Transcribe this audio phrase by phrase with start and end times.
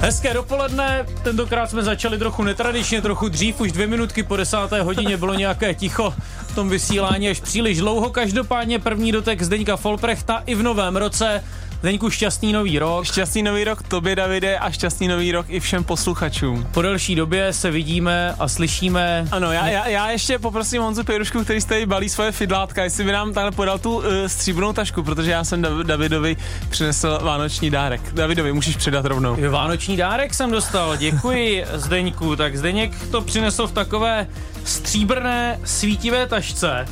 [0.00, 5.16] Hezké dopoledne, tentokrát jsme začali trochu netradičně, trochu dřív, už dvě minutky po desáté hodině
[5.16, 6.14] bylo nějaké ticho
[6.46, 8.10] v tom vysílání až příliš dlouho.
[8.10, 11.44] Každopádně první dotek Zdeňka Folprechta i v novém roce
[11.80, 13.04] Zdeňku, šťastný nový rok.
[13.04, 16.66] Šťastný nový rok tobě, Davide, a šťastný nový rok i všem posluchačům.
[16.74, 19.28] Po delší době se vidíme a slyšíme.
[19.30, 23.12] Ano, já, já, já ještě poprosím Honzu Pěrušku, který tady balí svoje fidlátka, jestli by
[23.12, 26.36] nám takhle podal tu uh, stříbrnou tašku, protože já jsem Dav- Davidovi
[26.70, 28.00] přinesl vánoční dárek.
[28.12, 29.36] Davidovi, můžeš předat rovnou.
[29.38, 32.36] Jo, Vánoční dárek jsem dostal, děkuji Zdeňku.
[32.36, 34.26] Tak Zdeněk to přinesl v takové
[34.64, 36.86] stříbrné svítivé tašce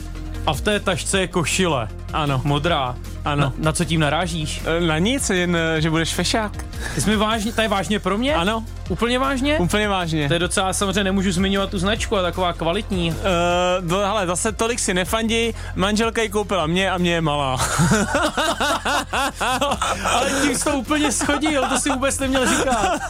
[0.47, 1.89] a v té tašce je košile.
[2.15, 2.41] Ano.
[2.45, 2.95] Modrá.
[3.25, 3.43] Ano.
[3.43, 4.63] Na, na co tím narážíš?
[4.67, 6.53] E, Na nic, jen eh, že budeš fešák.
[6.95, 8.35] Ty jsi mi vážně, to je vážně pro mě?
[8.35, 9.59] Ano, Úplně vážně?
[9.59, 10.29] úplně vážně.
[10.29, 13.11] To je docela, samozřejmě nemůžu zmiňovat tu značku, ale taková kvalitní.
[13.11, 13.17] Uh,
[13.89, 17.57] do, hele, zase tolik si nefandí, manželka ji koupila mě a mě je malá.
[20.05, 23.01] Ale tím jsi to úplně schodil, to si vůbec neměl říkat.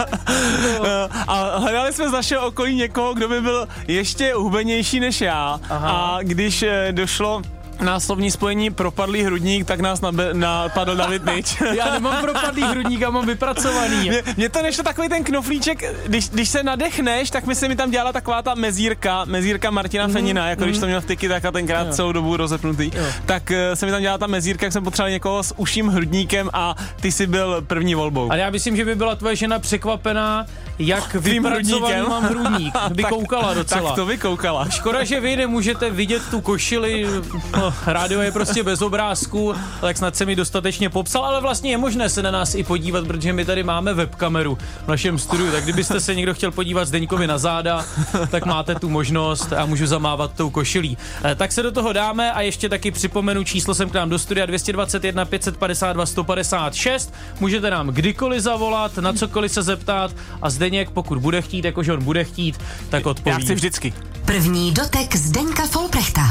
[0.78, 0.86] Uh,
[1.28, 5.60] a hledali jsme z našeho okolí někoho, kdo by byl ještě hubenější než já.
[5.70, 5.90] Aha.
[5.90, 7.42] A když došlo
[7.80, 11.56] na slovní spojení propadlý hrudník, tak nás nabe- napadl David Nič.
[11.76, 14.08] Já nemám propadlý hrudník a mám vypracovaný.
[14.08, 17.76] Mně, mně to nešlo takový ten knoflíček, když, když se nadechneš, tak mi se mi
[17.76, 21.44] tam dělala taková ta mezírka, mezírka Martina Fenina, jako když to měl v tyky, tak
[21.44, 21.92] a tenkrát Jo.
[21.92, 23.04] celou dobu rozepnutý, Jo.
[23.26, 26.50] tak eh, se mi tam dělala ta mezírka, jak jsem potřeboval někoho s uším hrudníkem
[26.52, 28.30] a ty jsi byl první volbou.
[28.32, 30.46] Ale já myslím, že by byla tvoje žena překvapená,
[30.78, 32.08] jak vypracovaný hrudníkem?
[32.08, 32.74] mám hrudník.
[32.94, 33.90] By Tak- koukala docela.
[33.90, 34.68] Tak to vykoukala.
[34.68, 37.06] Škoda, že vy nemůžete vidět tu košili,
[37.86, 42.08] rádio je prostě bez obrázku, tak snad se mi dostatečně popsal, ale vlastně je možné
[42.08, 46.00] se na nás i podívat, protože my tady máme webkameru v našem studiu, tak kdybyste
[46.00, 47.84] se někdo chtěl podívat Zdeňkovi na záda,
[48.30, 50.98] tak máte tu možnost a můžu zamávat tou košilí.
[51.24, 54.18] Eh, Tak se do toho dáme a ještě taky připomenu číslo sem k nám do
[54.18, 57.14] studia 221 552 156.
[57.40, 60.10] Můžete nám kdykoliv zavolat, na cokoliv se zeptat
[60.42, 63.30] a Zdeněk, pokud bude chtít, jakože on bude chtít, tak odpoví.
[63.30, 63.94] Já chci vždycky.
[64.24, 66.22] První dotek Zdeňka Folprechta.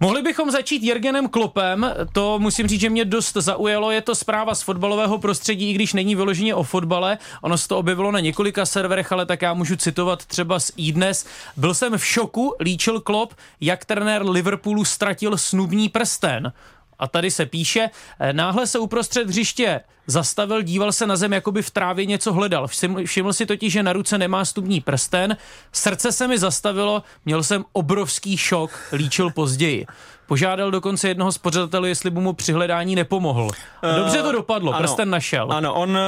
[0.00, 4.54] Mohli bychom začít Jergenem Klopem, to musím říct, že mě dost zaujalo, je to zpráva
[4.54, 8.66] z fotbalového prostředí, i když není vyloženě o fotbale, ono se to objevilo na několika
[8.66, 11.26] serverech, ale tak já můžu citovat třeba z iDnes.
[11.56, 16.52] Byl jsem v šoku, líčil Klop, jak trenér Liverpoolu ztratil snubní prsten.
[16.98, 17.90] A tady se píše,
[18.20, 22.32] eh, náhle se uprostřed hřiště zastavil, díval se na zem, jako by v trávě něco
[22.32, 22.66] hledal.
[23.06, 25.36] Všiml, si totiž, že na ruce nemá stupní prsten.
[25.72, 29.86] Srdce se mi zastavilo, měl jsem obrovský šok, líčil později.
[30.26, 33.48] Požádal dokonce jednoho z pořadatelů, jestli by mu při hledání nepomohl.
[33.82, 34.78] A Dobře to dopadlo, ano.
[34.78, 35.52] prsten našel.
[35.52, 36.00] Ano, on eh,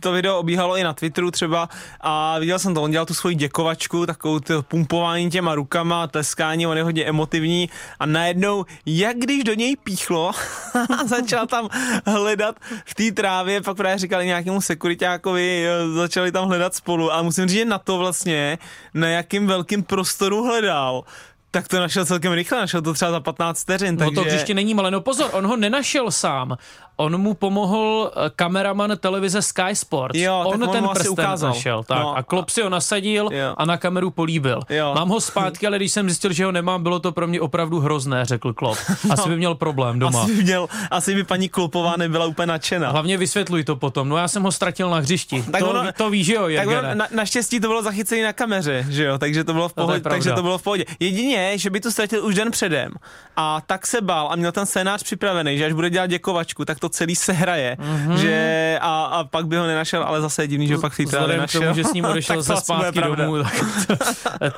[0.00, 1.68] to video obíhalo i na Twitteru třeba
[2.00, 6.66] a viděl jsem to, on dělal tu svoji děkovačku, takovou to pumpování těma rukama, tleskání,
[6.66, 10.32] on je hodně emotivní a najednou, jak když do něj píchlo,
[11.06, 11.68] začal tam
[12.06, 17.46] hledat v té trávě, pak právě říkali nějakému sekuritákovi, začali tam hledat spolu a musím
[17.46, 18.58] říct, že na to vlastně,
[18.94, 21.04] na jakým velkým prostoru hledal,
[21.54, 24.14] tak to našel celkem rychle, našel to třeba za 15 vteřin, No takže...
[24.14, 24.90] to hřiště není malé.
[24.90, 26.56] No pozor, on ho nenašel sám.
[26.96, 30.18] On mu pomohl eh, kameraman televize Sky Sports.
[30.18, 31.50] Jo, on on ten prsten ukázal.
[31.50, 31.82] našel.
[31.84, 31.98] Tak.
[31.98, 33.54] No, a Klop si ho nasadil Jo.
[33.56, 34.60] a na kameru políbil.
[34.68, 34.92] Jo.
[34.94, 37.80] Mám ho zpátky, ale když jsem zjistil, že ho nemám, bylo to pro mě opravdu
[37.80, 38.78] hrozné, řekl Klop.
[39.10, 40.22] Asi by měl problém doma.
[40.22, 42.90] Asi by, měl, asi by paní Klopová nebyla úplně nadšená.
[42.90, 44.08] Hlavně vysvětluj to potom.
[44.08, 45.44] No já jsem ho ztratil na hřišti.
[45.52, 48.32] Tak to, ono- to víš, že jo, Tak ono, na, naštěstí to bylo zachycené na
[48.32, 50.14] kameře, že jo, takže to bylo v No, pohodě, pravda.
[50.16, 50.84] takže to bylo v pohodě.
[51.00, 52.92] Jedině, že by to ztratil už den předem
[53.36, 56.78] a tak se bál a měl ten scénář připravený, že až bude dělat děkovačku, tak
[56.78, 58.14] to celý se hraje, mm-hmm.
[58.14, 60.96] že a, a, pak by ho nenašel, ale zase je divný, že ho pak v
[60.96, 61.60] té trávě Vzhledem k našel.
[61.60, 63.42] tomu, že s ním odešel to se zpátky domů.
[63.42, 63.54] Tak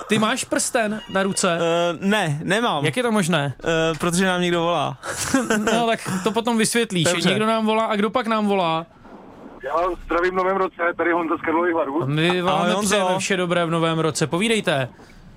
[0.09, 1.59] Ty máš prsten na ruce?
[1.59, 3.55] Uh, ne, nemám, Jak je to možné?
[3.65, 4.99] uh, protože nám někdo volá.
[5.73, 7.05] No tak to potom vysvětlíš.
[7.05, 7.29] Dobře.
[7.29, 8.87] Někdo nám volá a kdo pak nám volá?
[9.65, 12.07] Já vás zdravím v novém roce, tady Honza z Karlových Varů.
[12.07, 14.27] My vám Ahoj, vše dobré v novém roce.
[14.27, 14.89] Povídejte.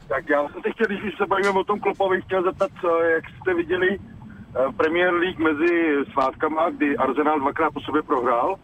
[0.09, 3.23] Tak já jsem se chtěl, když se bavíme o tom Klopovi, chtěl zeptat, co, jak
[3.29, 8.55] jste viděli eh, Premier League mezi svátkama, kdy Arsenal dvakrát po sobě prohrál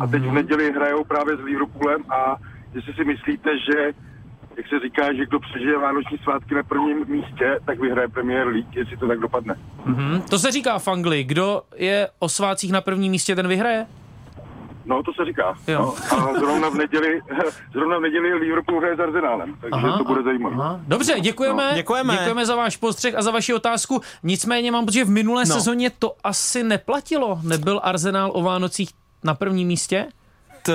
[0.00, 2.36] a teď v neděli hrajou právě s Liverpoolem a
[2.74, 3.92] jestli si myslíte, že
[4.56, 8.76] jak se říká, že kdo přežije Vánoční svátky na prvním místě, tak vyhraje Premier League,
[8.76, 9.54] jestli to tak dopadne.
[9.84, 10.22] Mhm.
[10.22, 11.24] To se říká v Anglii.
[11.24, 13.86] Kdo je o svácích na prvním místě, ten vyhraje?
[14.84, 15.54] No, to se říká.
[15.68, 15.78] Jo.
[16.12, 17.20] No, a zrovna v neděli,
[17.72, 20.56] zrovna v neděli Liverpool hraje s Arsenálem, takže to bude zajímavé.
[20.58, 20.80] Aha.
[20.88, 21.68] Dobře, děkujeme.
[21.70, 22.12] No, děkujeme.
[22.16, 24.00] Děkujeme za váš postřeh a za vaši otázku.
[24.22, 25.54] Nicméně mám pocit, že v minulé No.
[25.54, 27.40] sezóně to asi neplatilo.
[27.42, 28.90] Nebyl Arsenal o Vánocích
[29.24, 30.06] na prvním místě?
[30.62, 30.72] To,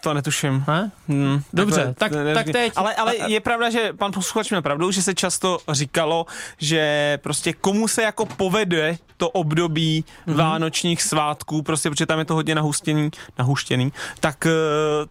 [0.00, 0.64] to netuším.
[0.68, 0.90] Ne?
[1.08, 2.72] Hmm, Dobře, tak- ne- tak teď.
[2.76, 6.26] Ale, ale je pravda, že pan posluchač měl pravdu, že se často říkalo,
[6.58, 10.34] že prostě komu se jako povede to období Mhm.
[10.34, 10.38] mm-hmm.
[10.38, 14.50] vánočních svátků, prostě protože tam je to hodně nahuštěný, nahuštěný tak, eh,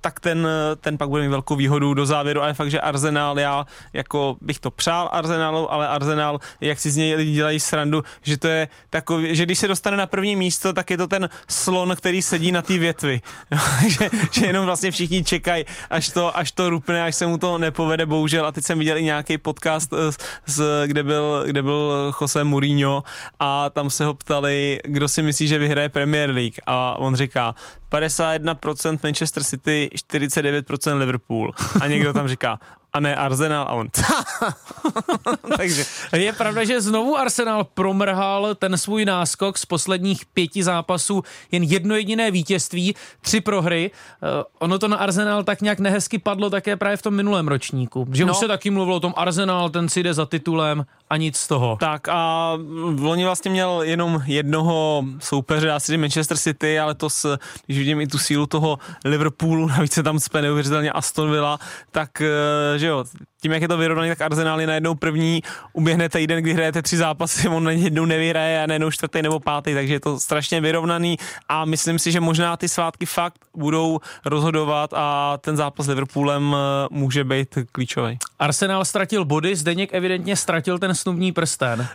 [0.02, 0.48] tak ten,
[0.82, 4.60] ten pak bude mít velkou výhodu do závěru, ale fakt, že Arsenal, já jako bych
[4.60, 8.68] to přál Arsenalu, ale Arsenal, jak si z něj lidi dělají srandu, že to je
[8.90, 12.52] takový, že když se dostane na první místo, tak je to ten slon, který sedí
[12.52, 13.22] na té větvi.
[13.88, 17.58] že, že jenom vlastně všichni čekají, až to, až to rupne, až se mu to
[17.58, 18.46] nepovede, bohužel.
[18.46, 20.12] A teď jsem viděl i nějaký podcast, eh,
[20.46, 23.04] z, kde, byl, kde byl Jose Mourinho
[23.40, 26.56] a tam se ho ptali, kdo si myslí, že vyhraje Premier League.
[26.66, 27.56] A on říká,
[27.90, 31.52] 51% Manchester City, 49% Liverpool.
[31.82, 32.60] A někdo tam říká,
[32.94, 33.88] a ne Arsenal a on.
[35.58, 35.86] Takže
[36.18, 41.96] Je pravda, že znovu Arsenal promrhal ten svůj náskok z posledních pěti zápasů jen jedno
[41.96, 43.92] jediné vítězství, tři prohry.
[44.22, 48.08] Uh, ono to na Arsenal tak nějak nehezky padlo také právě v tom minulém ročníku.
[48.12, 48.26] Že.
[48.26, 48.32] No.
[48.32, 51.48] už se taky mluvilo o tom Arsenal, ten si jde za titulem a nic z
[51.48, 51.78] toho.
[51.80, 52.54] Tak a
[52.94, 58.02] v loni vlastně měl jenom jednoho soupeře, asi Manchester City, ale to s, když vidím
[58.02, 61.60] i tu sílu toho Liverpoolu, navíc se tam spne neuvěřitelně Aston Villa,
[61.92, 63.06] tak eh, že jo,
[63.42, 65.44] tím, jak je to vyrovnaný, tak Arsenal je najednou první,
[65.74, 69.94] uběhne týden, kdy hrajete tři zápasy, on jednou nevyhraje a najednou čtvrtý nebo pátý, takže
[69.94, 71.18] je to strašně vyrovnaný
[71.50, 76.56] a myslím si, že možná ty svátky fakt budou rozhodovat a ten zápas s Liverpoolem
[76.56, 78.18] eh, může být klíčový.
[78.40, 81.80] Arsenal ztratil body, Zdeněk evidentně ztratil ten snubní prsten.
[81.80, 81.88] Uh,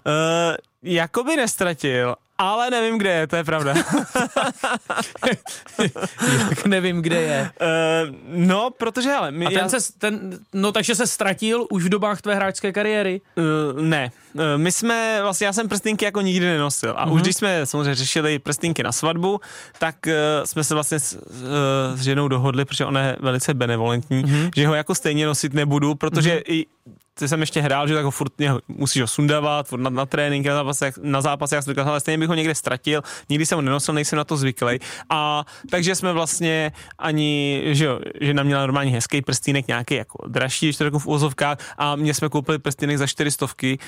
[0.83, 3.75] jakoby nestratil, ale nevím, kde je, to je pravda.
[6.51, 7.51] Jak nevím, kde je.
[7.61, 11.85] uh, no, protože hele, my, A ten já, se, ten, no takže se ztratil už
[11.85, 13.21] v dobách tvé hráčské kariéry.
[13.37, 17.13] uh, ne, uh, my jsme, vlastně já jsem prstinky jako nikdy nenosil a mm-hmm.
[17.13, 19.41] už když jsme samozřejmě řešili prstinky na svatbu,
[19.79, 20.13] tak uh,
[20.45, 21.21] jsme se vlastně s, uh,
[21.95, 24.51] s ženou dohodli, protože ona je velice benevolentní, mm-hmm.
[24.57, 26.43] že ho jako stejně nosit nebudu, protože mm-hmm.
[26.49, 26.67] i
[27.15, 28.33] ty jsem ještě hrál, že tak ho furt
[28.69, 32.19] musíš ho sundávat, na, na tréninky, na zápasech, na zápasech, jak jsem říkal, ale stejně
[32.19, 34.79] bych ho někde ztratil, nikdy jsem ho nenosil, nejsem na to zvyklý.
[35.11, 40.29] A takže jsme vlastně ani, že jo, že nám měla normální hezký prstínek, nějaký jako
[40.29, 43.79] dražší, řeknu v úzovkách, a mě jsme koupili prstínek za čtyři stovky,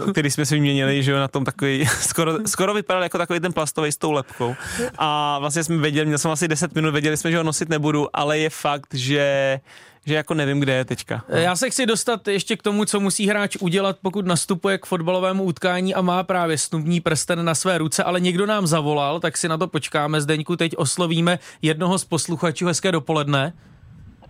[0.00, 3.40] uh, který jsme si vyměnili, že jo, na tom takový, skoro, skoro vypadal jako takový
[3.40, 4.56] ten plastový s tou lepkou.
[4.98, 8.16] A vlastně jsme věděli, měl jsem asi 10 minut, věděli jsme, že ho nosit nebudu,
[8.16, 9.60] ale je fakt, že
[10.06, 11.24] že jako nevím, kde je teďka.
[11.28, 15.42] Já se chci dostat ještě k tomu, co musí hráč udělat, pokud nastupuje k fotbalovému
[15.44, 19.48] utkání a má právě snubní prsten na své ruce, ale někdo nám zavolal, tak si
[19.48, 20.20] na to počkáme.
[20.20, 22.66] Zdeňku, teď oslovíme jednoho z posluchačů.
[22.66, 23.52] Hezké dopoledne.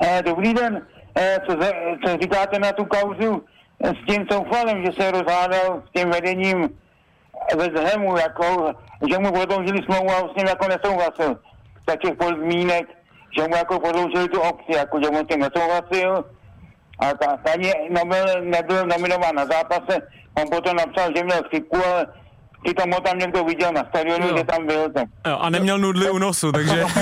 [0.02, 0.82] Eh, Dobrý den,
[1.14, 1.73] Eh, co, se-
[2.06, 3.43] co říkáte na tu kauzu
[3.84, 6.69] eh, s tím Soufalem, že se rozhádal s tím vedením
[7.56, 8.73] West Hamu, jako,
[9.11, 11.37] že mu prodloužili smlouvu a s ním jako nesouhlasil
[11.88, 12.87] za těch podmínek,
[13.38, 16.25] že mu jako prodloužili tu opci, jako že s tím nesouhlasil.
[16.99, 22.06] A ta, ani nebyl, nebyl nominován na zápase, on potom napsal, že měl chřipku, ale
[22.65, 24.33] přitom ho tam někdo viděl na stadionu, Jo.
[24.35, 24.91] kde tam byl.
[24.95, 25.09] Tak.
[25.29, 26.85] Jo, a neměl nudly u nosu, takže...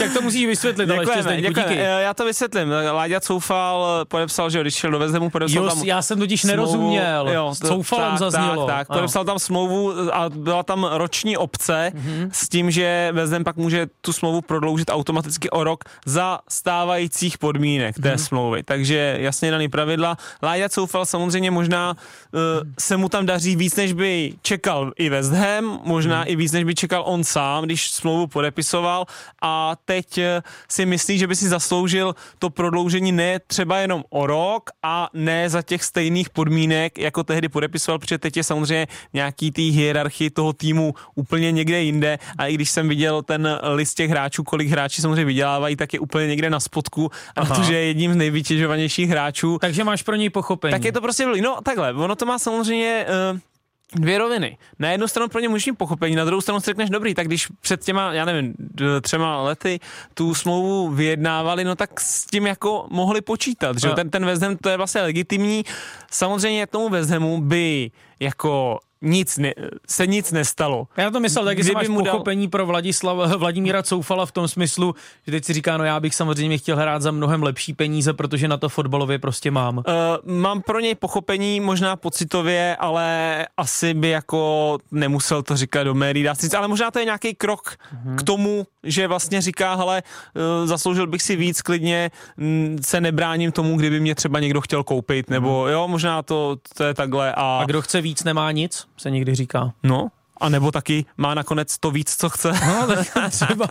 [0.00, 1.72] Jak to musíš vysvětlit, ale ještě Děkujeme, děkujeme.
[1.72, 1.82] díky.
[1.82, 2.68] Eh, Já to vysvětlím.
[2.92, 6.50] Láďa Coufal podepsal, že když šel do Vezemu, podepsal Jo, tam já jsem totiž smlouvu-
[6.50, 7.28] nerozuměl.
[7.28, 8.66] Jo, S Coufalem tak, zaznělo.
[8.66, 8.98] Tak, tak, Ano.
[8.98, 12.30] podepsal tam smlouvu a byla tam roční obce Mhm.
[12.32, 17.94] s tím, že Vezem pak může tu smlouvu prodloužit automaticky o rok za stávajících podmínek
[18.02, 18.18] té Mhm.
[18.18, 18.62] smlouvy.
[18.62, 20.16] Takže jasně daný pravidla.
[20.42, 21.94] Láďa Coufal samozřejmě možná
[22.32, 22.40] uh,
[22.78, 26.24] se mu tam daří víc, než by čekal i West Ham, možná Mhm.
[26.28, 29.06] i víc, než by čekal on sám, když smlouvu podepisoval.
[29.42, 34.26] A teď eh, si myslí, že by si zasloužil to prodloužení ne třeba jenom o
[34.26, 39.50] rok a ne za těch stejných podmínek, jako tehdy podepisoval, protože teď je samozřejmě nějaký
[39.52, 42.18] tý hierarchii toho týmu úplně někde jinde.
[42.38, 46.00] A i když jsem viděl ten list těch hráčů, kolik hráči samozřejmě vydělávají, tak je
[46.00, 47.10] úplně někde na spodku.
[47.36, 50.72] A na to, že je jedním z nejvytěžovanějších hráčů, Takže máš pro něj pochopení.
[50.72, 53.38] tak je to prostě, no takhle, ono to má samozřejmě uh,
[53.94, 54.58] dvě roviny.
[54.78, 57.48] Na jednu stranu pro ně mít pochopení, na druhou stranu si řekneš, dobrý, tak když
[57.60, 58.54] před těma, já nevím,
[59.00, 59.80] třema lety
[60.14, 63.90] tu smlouvu vyjednávali, no tak s tím jako mohli počítat, že jo?
[63.90, 63.96] No.
[63.96, 65.64] ten, ten West Ham, to je vlastně legitimní.
[66.10, 69.52] Samozřejmě tomu West Hamu by jako nic ne,
[69.88, 70.88] se nic nestalo.
[70.96, 74.32] Já to myslel, taky, že Kdyby máš mu dal- pochopení pro Vladislav, Vladimíra Coufala v
[74.32, 74.94] tom smyslu,
[75.26, 78.48] že teď si říká, no já bych samozřejmě chtěl hrát za mnohem lepší peníze, protože
[78.48, 79.76] na to fotbalově prostě mám.
[79.78, 79.84] Uh,
[80.24, 86.24] mám pro něj pochopení možná pocitově, ale asi by jako nemusel to říkat do médií,
[86.24, 87.76] dá se říct, ale možná to je nějaký krok
[88.16, 90.02] k tomu, že vlastně říká, hele,
[90.62, 94.84] uh, zasloužil bych si víc, klidně mm, se nebráním tomu, kdyby mě třeba někdo chtěl
[94.84, 98.88] koupit, nebo jo, možná to, to je takhle a, A kdo chce víc, nemá nic,
[98.96, 99.72] se někdy říká.
[99.82, 100.08] no,
[100.40, 102.52] A nebo taky má nakonec to víc, co chce.
[102.66, 103.66] No, tak třeba,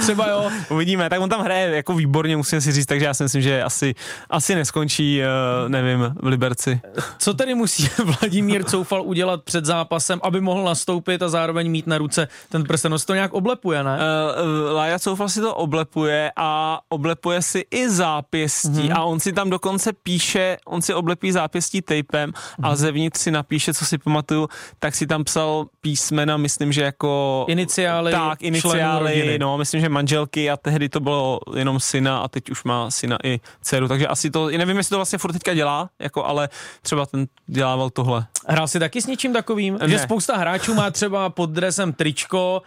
[0.00, 0.50] třeba jo.
[0.70, 3.62] Uvidíme, tak on tam hraje jako výborně, musím si říct, takže já si myslím, že
[3.62, 3.94] asi,
[4.30, 6.80] asi neskončí, uh, nevím, v Liberci.
[7.18, 11.98] Co tedy musí Vladimír Coufal udělat před zápasem, aby mohl nastoupit a zároveň mít na
[11.98, 12.94] ruce ten prsten?
[13.06, 13.98] To nějak oblepuje, ne?
[13.98, 18.96] Uh, Laja Coufal si to oblepuje a oblepuje si i zápěstí mm-hmm.
[18.96, 22.62] a on si tam dokonce píše, on si oblepí zápěstí tapem mm-hmm.
[22.62, 22.76] a mhm.
[22.76, 24.48] zevnitř si napíše, co si pamatuju,
[24.78, 25.66] tak si tam psal
[26.10, 27.44] písmena, myslím, že jako...
[27.48, 32.50] Iniciály, tak, iniciály, no, myslím, že manželky a tehdy to bylo jenom syna a teď
[32.50, 35.90] už má syna i dceru, takže asi to, nevím, jestli to vlastně furt teďka dělá,
[35.98, 36.48] jako, ale
[36.82, 38.26] třeba ten dělával tohle.
[38.46, 39.78] Hrál si taky s něčím takovým?
[39.80, 39.88] Ne.
[39.88, 42.62] Že spousta hráčů má třeba pod dresem tričko,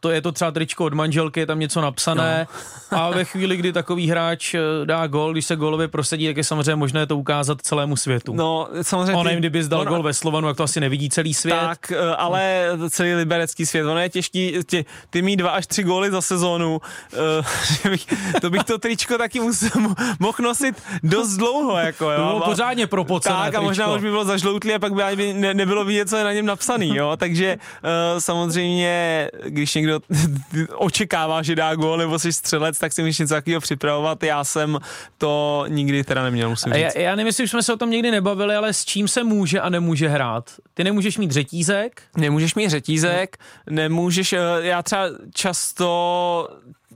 [0.00, 2.46] to je to třeba tričko od manželky, je tam něco napsané
[2.92, 2.98] no.
[2.98, 6.44] a ve chvíli, kdy takový hráč eh, dá gol, když se golově prosadí, tak je
[6.44, 8.34] samozřejmě možné to ukázat celému světu.
[8.34, 9.14] No, samozřejmě.
[9.14, 11.56] On nevím, kdyby zdal on, gol ve Slovanu, jak to asi nevidí celý svět.
[11.60, 15.82] Tak, eh, ale celý liberecký svět, ono je těžký, tě, ty mít dva až tři
[15.82, 16.80] góly za sezónu,
[17.82, 18.06] uh, bych,
[18.40, 19.70] to bych to tričko taky musel,
[20.20, 22.16] mohl nosit dost dlouho, jako jo.
[22.16, 25.84] bylo pořádně propocené Tak a možná už by bylo zažloutlý a pak by ne, nebylo
[25.84, 30.00] vidět, co je na něm napsaný, jo, takže uh, samozřejmě když někdo
[30.74, 34.22] očekává, že dá gól nebo jsi střelec, tak si můžeš něco takového připravovat.
[34.22, 34.78] Já jsem
[35.18, 36.82] to nikdy teda neměl, musím říct.
[36.82, 39.24] Já, já nevím, jestli už jsme se o tom někdy nebavili, ale s čím se
[39.24, 40.50] může a nemůže hrát?
[40.74, 42.02] Ty nemůžeš mít řetízek?
[42.16, 43.36] Nemůžeš mít řetízek,
[43.70, 46.48] nemůžeš, eh, já třeba často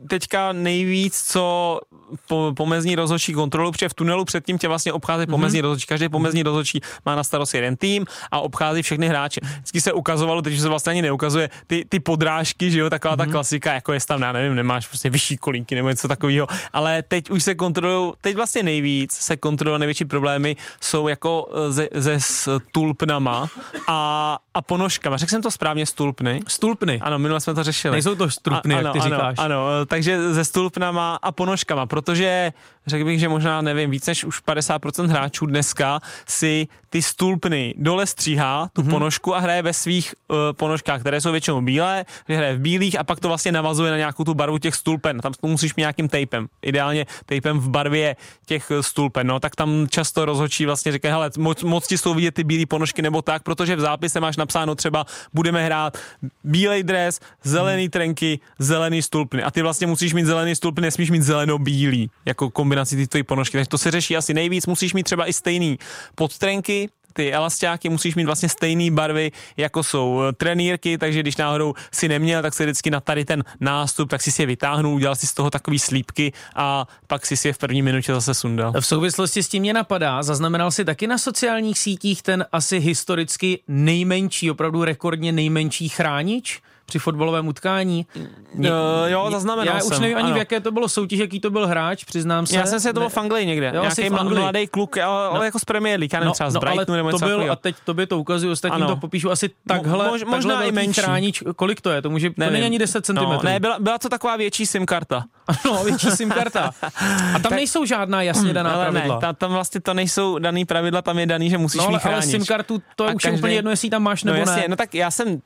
[0.08, 1.80] teďka nejvíc, co
[2.28, 5.30] po, pomezní rozhodčí kontrolu, protože v tunelu předtím tě vlastně obchází mm-hmm.
[5.30, 5.86] pomezní rozhodčí.
[5.86, 9.40] Každý pomezní rozhodčí má na starost jeden tým a obchází všechny hráče.
[9.42, 13.18] Vždycky se ukazovalo, teď se vlastně ani neukazuje ty, ty podrážky, že jo, taková mm-hmm.
[13.18, 13.32] ta mhm.
[13.32, 17.30] klasika, jako je tam, já nevím, nemáš prostě vyšší kolínky nebo něco takového, ale teď
[17.30, 23.48] už se kontrolují, teď vlastně nejvíc se kontrolují největší problémy jsou jako ze, ze stulpnama
[23.88, 25.16] a, a ponožkama.
[25.16, 26.40] Řekl jsem to správně, stulpny?
[26.48, 27.00] Stulpny.
[27.00, 27.92] Ano, minule jsme to řešili.
[27.92, 29.38] Nejsou to stulpny, a, ano, jak ty ano, říkáš.
[29.38, 32.52] Ano, takže ze stulpnama a ponožkama, protože
[32.86, 38.06] řekl bych, že možná, nevím, víc než už 50% hráčů dneska si ty stulpny dole
[38.06, 38.90] stříhá, tu mm-hmm.
[38.90, 43.04] ponožku a hraje ve svých uh, ponožkách, které jsou většinou bílé, hraje v bílých a
[43.04, 45.18] pak to vlastně navazuje na nějakou tu barvu těch stulpen.
[45.18, 46.46] Tam to musíš mít nějakým tapem.
[46.62, 48.16] Ideálně tapem v barvě
[48.46, 49.26] těch eh, stulpen.
[49.26, 52.66] No, tak tam často rozhočí vlastně říká, hele, moc, moc ti jsou vidět ty bílé
[52.66, 55.04] ponožky nebo tak, protože v zápise máš napsáno třeba,
[55.34, 55.98] budeme hrát
[56.44, 59.42] bílej dres, zelený trenky, zelený stulpny.
[59.42, 63.58] A ty vlastně musíš mít zelený stulpny, nesmíš mít zeleno-bílý, jako kombinaci ty tvojí ponožky.
[63.58, 64.66] Takže to se řeší asi nejvíc.
[64.66, 65.78] Musíš mít třeba i stejný
[66.14, 71.74] podtrenky, ty elastáky musíš mít vlastně stejné barvy, jako jsou eh, trenýrky, takže když náhodou
[71.92, 75.16] si neměl, tak se vždycky na tady ten nástup, tak si si je vytáhnul, udělal
[75.16, 78.72] si z toho takový slípky a pak si si je v první minutě zase sundal.
[78.80, 83.60] V souvislosti s tím mě napadá, zaznamenal si taky na sociálních sítích ten asi historicky
[83.68, 86.62] nejmenší, opravdu rekordně nejmenší chránič?
[86.90, 88.06] Při fotbalovém utkání.
[88.54, 89.92] Mě, uh, jo, zaznamenal Já jsem.
[89.92, 90.34] už nevím ani, ano.
[90.34, 92.56] v jaké to bylo soutěž, jaký to byl hráč, přiznám se.
[92.56, 93.72] Já jsem se to byl v Anglii někde.
[93.74, 95.44] Jo, Nějaký mladý kluk, ale no.
[95.44, 97.56] jako z Premier League, já nevím, no, třeba z no, Brightonu nebo to byl, A
[97.56, 101.00] teď by to ukazuje, ostatním to popíšu asi takhle, Mo, mož, možná takhle i menší.
[101.00, 102.02] Chránič, kolik to je?
[102.02, 103.14] To, může, to není ani 10 cm.
[103.14, 105.24] No, ne, byla, byla to taková větší SIM karta.
[105.64, 106.70] Ano, větší SIM karta.
[106.82, 109.18] A tam tak, nejsou žádná jasně daná ale pravidla.
[109.22, 112.24] Ne, tam vlastně to nejsou daný pravidla, tam je daný, že musíš no, mít chránič.
[112.24, 114.64] Ale SIM kartu, to je už úplně jedno, jestli tam máš nebo ne.
[114.68, 115.40] No tak já jsem,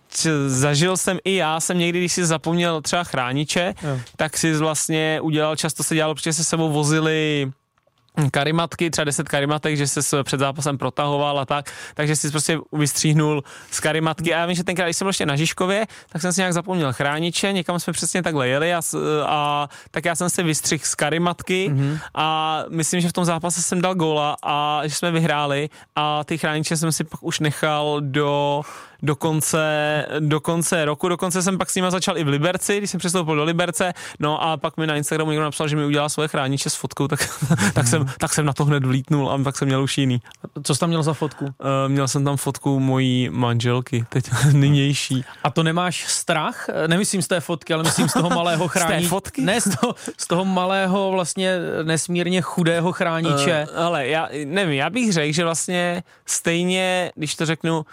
[0.47, 4.01] zažil jsem i já jsem někdy, když si zapomněl třeba chrániče, jo.
[4.17, 7.51] tak si vlastně udělal, často se dělalo, protože se sebou vozili
[8.31, 13.45] karimatky, třeba 10 karimatek, že se před zápasem protahoval a tak, takže si prostě vystříhnul
[13.71, 16.33] z karimatky a já vím, že tenkrát, když jsem byl ještě na Žižkově, tak jsem
[16.33, 18.81] si nějak zapomněl chrániče, někam jsme přesně takhle jeli a,
[19.27, 21.99] a tak já jsem se vystřihl z karimatky mm-hmm.
[22.15, 26.39] a myslím, že v tom zápase jsem dal góla a že jsme vyhráli a ty
[26.39, 28.63] chrániče jsem si pak už nechal do
[29.03, 31.09] do konce, do konce roku.
[31.09, 34.43] Dokonce jsem pak s nima začal i v Liberci, když jsem přestoupil do Liberce, no
[34.43, 37.21] a pak mi na Instagramu někdo napsal, že mi udělá svoje chrániče s fotkou, tak,
[37.75, 40.21] tak, jsem, tak jsem na to hned vlítnul a pak jsem měl už jiný.
[40.63, 41.45] Co jsi tam měl za fotku?
[41.45, 41.51] Uh,
[41.89, 45.25] měl jsem tam fotku mojí manželky, teď nynější.
[45.45, 46.67] A to nemáš strach?
[46.87, 49.01] Nemyslím z té fotky, ale myslím z toho malého chrániče.
[49.01, 49.43] z té fotky?
[49.43, 53.67] Ne, z toho, z toho malého vlastně nesmírně chudého chrániče.
[53.73, 57.85] Uh, ale já nevím, já bych řekl, že vlastně stejně, když to řeknu, uh,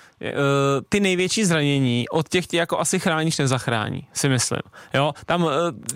[0.91, 4.61] ty největší zranění od těch tě jako asi chráníš nezachrání, si myslím.
[4.93, 5.43] Jo, tam...
[5.43, 5.51] Uh,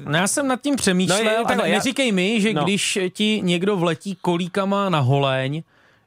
[0.06, 2.64] no já jsem nad tím přemýšlel no, je, takhle, a neříkej mi, že no.
[2.64, 5.64] když ti někdo vletí kolíkama na holeň,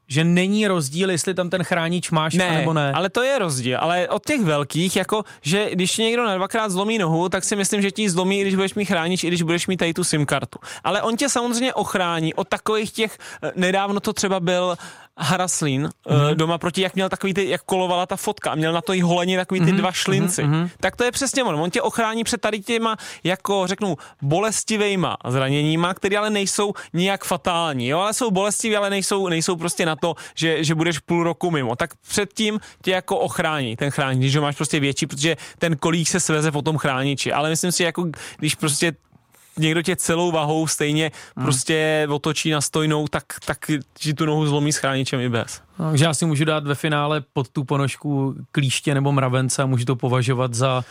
[0.09, 2.93] že není rozdíl, jestli tam ten chránič máš ne, nebo ne.
[2.93, 3.79] ale to je rozdíl.
[3.81, 7.57] Ale od těch velkých, jako, že když ti někdo na dvakrát zlomí nohu, tak si
[7.57, 10.05] myslím, že ti zlomí, i když budeš mít chránič, i když budeš mít tady tu
[10.05, 10.59] SIM kartu.
[10.85, 14.77] Ale on tě samozřejmě ochrání od takových těch, eh, nedávno to třeba byl
[15.19, 16.35] Haraslín mm-hmm.
[16.35, 19.01] doma proti, jak měl takový ty, jak kolovala ta fotka a měl na to i
[19.01, 19.77] holeně takový ty mm-hmm.
[19.77, 20.43] dva šlinci.
[20.43, 20.71] Mm-hmm.
[20.81, 21.61] Tak to je přesně on.
[21.61, 27.89] On tě ochrání před tady těma, jako řeknu, bolestivejma zraněníma, které ale nejsou nijak fatální,
[27.89, 31.51] jo, ale jsou bolestivé, ale nejsou, nejsou prostě na to, že, že budeš půl roku
[31.51, 31.77] mimo.
[31.77, 36.09] Tak předtím tě jako ochrání ten chránič, když ho máš prostě větší, protože ten kolík
[36.09, 37.33] se sveze po tom chrániči.
[37.33, 38.07] Ale myslím si, jako
[38.39, 38.93] když prostě
[39.59, 41.45] někdo tě celou vahou stejně hmm.
[41.45, 45.61] prostě otočí na stojnou, tak, tak ti tu nohu zlomí s chráničem i bez.
[45.79, 49.67] No, že já si můžu dát ve finále pod tu ponožku klíště nebo mravence a
[49.67, 50.85] můžu to považovat za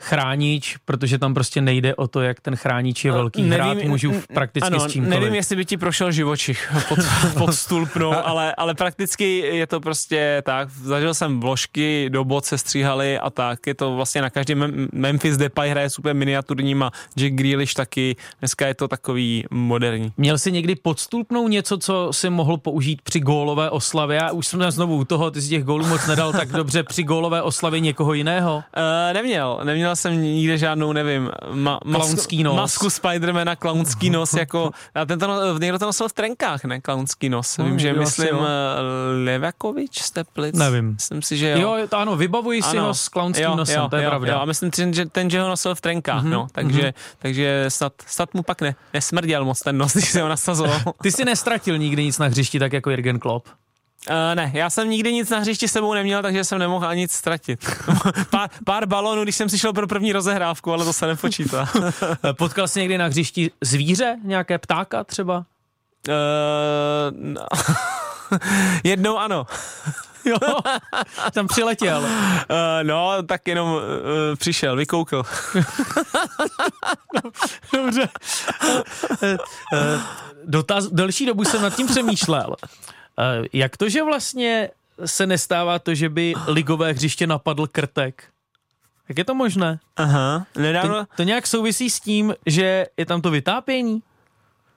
[0.00, 3.42] chránič, protože tam prostě nejde o to, jak ten chránič je velký.
[3.42, 5.20] Nevím, Hrát můžu prakticky ano, s čímkoliv.
[5.20, 6.98] Nevím, jestli by ti prošel živočich pod,
[7.38, 10.70] pod stulpnou, ale, ale prakticky je to prostě tak.
[10.70, 13.66] Zažil jsem vložky, do bot se stříhali a tak.
[13.66, 18.16] Je to vlastně na každém Memphis Depay hraje super miniaturním a Jack Grealish taky.
[18.38, 20.12] Dneska je to takový moderní.
[20.16, 24.16] Měl jsi někdy pod stulpnou něco, co si mohl použít při gólové oslavě?
[24.16, 27.02] Já už jsem znovu u toho, ty z těch gólů moc nedal tak dobře při
[27.02, 28.56] gólové oslavě někoho jiného?
[28.56, 32.56] Uh, neměl, neměl neměl jsem nikde žádnou, nevím, ma, klaunský nos.
[32.56, 37.56] masku Spidermana, klaunský nos, jako, a tento, někdo to nosil v trenkách, ne, klaunský nos.
[37.58, 38.44] Vím, že myslím uh,
[39.24, 40.54] Levakovič z Teplic.
[40.54, 40.94] Nevím.
[40.94, 41.58] Myslím si, že jo.
[41.58, 44.32] Jo, to ano, vybavuji si ho s klaunským jo, nosem, jo, to je jo, pravda.
[44.32, 47.18] Jo, a myslím si, že ten, že ho nosil v trenkách, mm-hmm, no, takže, mm-hmm.
[47.18, 50.80] takže snad, snad mu pak ne, nesmrděl moc ten nos, když se ho nasazoval.
[51.02, 53.48] Ty si nestratil nikdy nic na hřišti, tak jako Jürgen Klopp?
[54.08, 57.00] Uh, ne, já jsem nikdy nic na hřišti s sebou neměl, takže jsem nemohl ani
[57.00, 57.66] nic ztratit.
[58.30, 61.68] pár, pár balonů, když jsem si šel pro první rozehrávku, ale to se nepočítá.
[62.32, 65.36] Potkal jsi někdy na hřišti zvíře, nějaké ptáka třeba?
[65.36, 65.44] Uh,
[67.10, 67.46] no.
[68.84, 69.46] Jednou ano.
[70.24, 70.38] jo,
[71.32, 71.98] tam přiletěl.
[72.00, 72.06] Uh,
[72.82, 73.80] no, tak jenom uh,
[74.36, 75.22] přišel, vykoukl.
[77.72, 78.08] Dobře.
[79.22, 80.00] Uh,
[80.44, 82.56] dotaz, delší dobu jsem nad tím přemýšlel.
[83.52, 84.70] Jak to, že vlastně
[85.04, 88.24] se nestává to, že by ligové hřiště napadl krtek?
[89.08, 89.78] Jak je to možné?
[89.96, 90.94] Aha, nedávno...
[90.94, 94.02] To, to nějak souvisí s tím, že je tam to vytápění?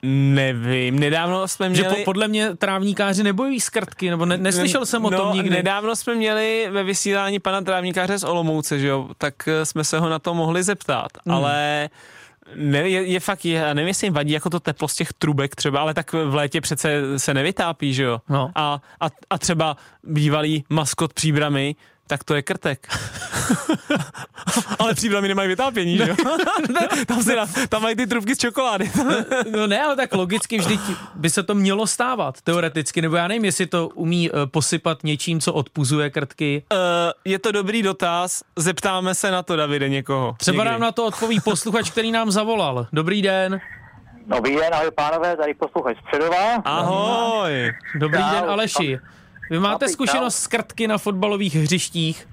[0.06, 1.88] Nevím, nedávno jsme měli...
[1.88, 5.32] Že po, podle mě trávníkáři nebojí z krtky, nebo ne, neslyšel jsem o no, tom
[5.32, 5.50] nikdy.
[5.50, 9.98] nedávno jsme měli ve vysílání pana trávníkáře z Olomouce, že jo, tak eh, jsme se
[9.98, 11.34] ho na to mohli zeptat, hmm.
[11.34, 11.88] ale
[12.56, 15.56] ne, je, je fakt, já nevím, jestli jim vadí jako to teplo z těch trubek
[15.56, 18.20] třeba, ale tak v létě přece se nevytápí, že jo?
[18.28, 18.50] No.
[18.54, 21.76] A, a, a třeba bývalý maskot příbramy
[22.06, 22.88] tak to je krtek.
[24.78, 26.16] ale příbramy nemají vytápění, že jo?
[27.06, 28.90] tam, si na, tam mají ty trubky z čokolády.
[29.50, 30.80] no ne, ale tak logicky vždyť
[31.14, 35.40] by se to mělo stávat, teoreticky, nebo já nevím, jestli to umí uh, posypat něčím,
[35.40, 36.62] co odpuzuje krtky.
[36.72, 36.78] Uh,
[37.24, 40.36] je to dobrý dotaz, zeptáme se na to, Davide, někoho.
[40.38, 40.70] Třeba někdy.
[40.70, 42.86] nám na to odpoví posluchač, který nám zavolal.
[42.92, 43.60] Dobrý den.
[44.26, 46.54] Dobrý den, ahoj pánové, tady posluchač Středová.
[46.64, 47.72] Ahoj.
[47.94, 48.98] Dobrý den, Aleši.
[49.50, 52.28] Vy máte zkušenost s krtky na fotbalových hřištích?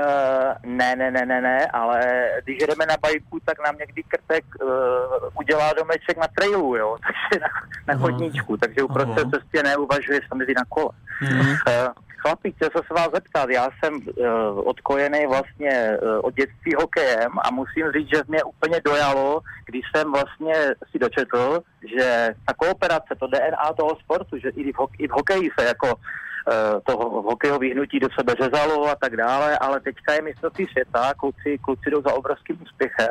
[0.00, 4.44] Uh, ne, ne, ne, ne, ne, ale když jdeme na bajku, tak nám někdy krtek
[4.62, 4.70] uh,
[5.40, 7.48] udělá domeček na trailu, jo, takže na,
[7.94, 10.90] na chodníčku, takže uprostřed cestě neuvažuje samozřejmě na kole.
[11.22, 16.74] Uh, chlapi, chtěl jsem se vás zeptat, já jsem uh, odkojený vlastně uh, od dětství
[16.74, 20.54] hokejem a musím říct, že mě úplně dojalo, když jsem vlastně
[20.90, 21.60] si dočetl,
[21.96, 25.66] že ta kooperace, to DNA toho sportu, že i v, ho- i v hokeji se
[25.66, 25.94] jako
[26.84, 31.58] toho hokejového hnutí do sebe řezalo a tak dále, ale teďka je mistrovství světa, kluci,
[31.58, 33.10] kluci jdou za obrovským úspěchem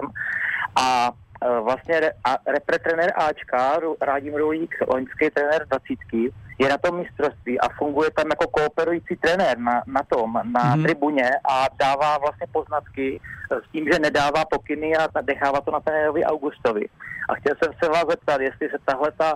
[0.75, 1.11] a
[1.43, 6.97] eh, vlastně re, a, repre trenér Ačka, Rádim Rulík, loňský trenér 20, je na tom
[6.97, 10.83] mistrovství a funguje tam jako kooperující trenér na, na tom, na mm.
[10.83, 13.19] tribuně a dává vlastně poznatky
[13.51, 16.85] eh, s tím, že nedává pokyny a nechává to na trenérovi Augustovi.
[17.29, 19.33] A chtěl jsem se vás zeptat, jestli se tahle ta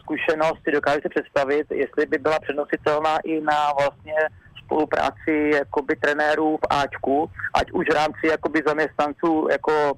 [0.00, 4.14] zkušenost si dokážete představit, jestli by byla přenositelná i na vlastně
[4.64, 9.94] spolupráci jakoby trenérů v Ačku, ať už v rámci jakoby zaměstnanců jako e,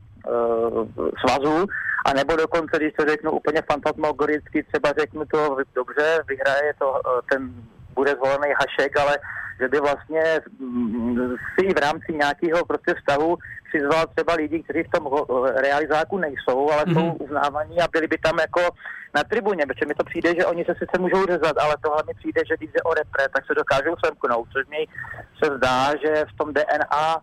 [1.20, 1.66] svazu,
[2.06, 7.00] a nebo dokonce, když to řeknu úplně fantasmagoricky, třeba řeknu to dobře, vyhraje to e,
[7.30, 7.54] ten
[7.94, 9.18] bude zvolený hašek, ale
[9.60, 13.36] že by vlastně mm, si v rámci nějakého prostě vztahu
[13.68, 15.04] přizval třeba lidi, kteří v tom
[15.56, 16.94] realizáku nejsou, ale mm-hmm.
[16.94, 18.60] jsou uznávaní a byli by tam jako
[19.14, 22.14] na tribuně, protože mi to přijde, že oni se sice můžou řezat, ale tohle mi
[22.14, 24.86] přijde, že když jde o repre, tak se dokážou semknout, což mi
[25.42, 27.20] se zdá, že v tom DNA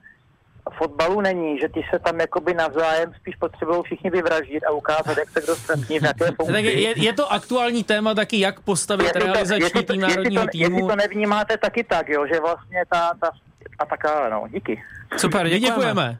[0.77, 5.29] fotbalu není, že ty se tam jakoby navzájem spíš potřebují všichni vyvraždit a ukázat, jak
[5.29, 6.61] se kdo ztratní v jaké funkci.
[6.61, 10.75] je, je, to aktuální téma taky, jak postavit to, realizační tým národního to, týmu.
[10.75, 13.31] Jestli to nevnímáte taky tak, jo, že vlastně ta, ta
[13.79, 13.99] a tak
[14.31, 14.81] no, díky.
[15.17, 15.67] Super, děkujeme.
[15.67, 16.17] děkujeme.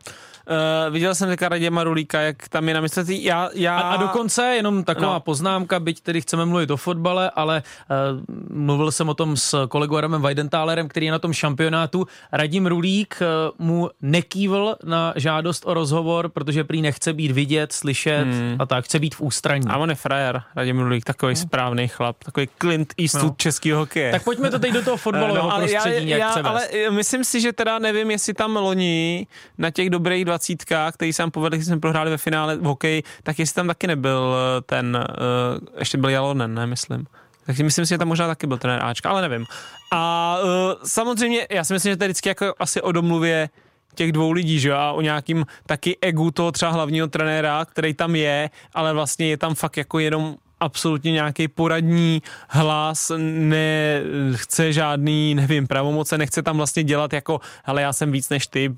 [0.50, 3.24] Uh, viděl jsem teďka Raděma Rulíka, jak tam je na mistrovství.
[3.24, 3.80] Já, já...
[3.80, 5.20] A, a dokonce jenom taková no.
[5.20, 9.96] poznámka, byť tedy chceme mluvit o fotbale, ale uh, mluvil jsem o tom s kolegou
[9.96, 12.08] Adamem Weidentálerem, který je na tom šampionátu.
[12.32, 18.24] Radim Rulík uh, mu nekývl na žádost o rozhovor, protože prý nechce být vidět, slyšet
[18.24, 18.56] hmm.
[18.60, 19.68] a tak, chce být v ústraní.
[19.68, 21.42] A on je frajer, Radim Rulík, takový no.
[21.42, 23.36] správný chlap, takový Clint Eastwood no.
[23.38, 24.12] českého hokeje.
[24.12, 27.24] Tak pojďme to teď do toho fotbalového no, ale prostředí, já, jak já, Ale myslím
[27.24, 31.66] si, že teda nevím, jestli tam loni na těch dobrých dvacítkách, který jsem povedl, když
[31.66, 35.98] jsme prohráli ve finále v hokeji, tak jestli tam taky nebyl eh, ten, uh, ještě
[35.98, 37.08] byl Jalonen, ne, myslím.
[37.46, 39.46] Tak myslím si, že tam možná taky byl trenér Ačka, ale nevím.
[39.92, 40.50] A uh,
[40.84, 43.50] samozřejmě, já si myslím, že to je vždycky jako asi o domluvě
[43.96, 48.16] těch dvou lidí, že a o nějakým taky egu toho třeba hlavního trenéra, který tam
[48.16, 55.68] je, ale vlastně je tam fakt jako jenom absolutně nějaký poradní hlas, nechce žádný, nevím,
[55.68, 58.76] pravomoce, nechce tam vlastně dělat jako, hele, já jsem víc než ty,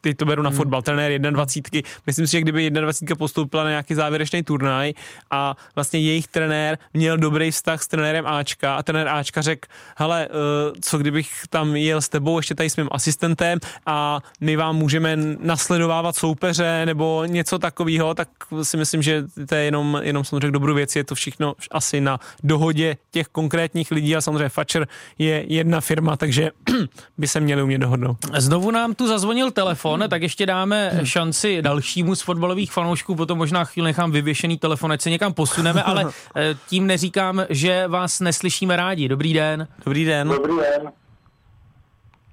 [0.00, 0.56] ty to beru na hmm.
[0.56, 1.80] fotbal, trenér 21.
[2.06, 4.92] Myslím si, že kdyby 21 postoupila na nějaký závěrečný turnaj
[5.30, 10.28] a vlastně jejich trenér měl dobrý vztah s trenérem Ačka a trenér Ačka řekl, hele,
[10.30, 14.76] eh, co kdybych tam jel s tebou, ještě tady s mým asistentem a my vám
[14.76, 18.28] můžeme nasledovávat soupeře nebo něco takového, tak
[18.62, 22.20] si myslím, že to je jenom, jenom samozřejmě dobrou věc, je to všechno asi na
[22.42, 26.50] dohodě těch konkrétních lidí a samozřejmě Fatcher je jedna firma, takže
[27.18, 28.16] by se měli umět dohodnout.
[28.36, 33.64] Znovu nám tu zazvonil telefon, tak ještě dáme šanci dalšímu z fotbalových fanoušků, potom možná
[33.64, 36.04] chvíli nechám vyvěšený telefon, ať se někam posuneme, ale
[36.36, 39.08] eh, tím neříkám, že vás neslyšíme rádi.
[39.08, 39.68] Dobrý den.
[39.84, 40.28] Dobrý den.
[40.28, 40.92] Dobrý den.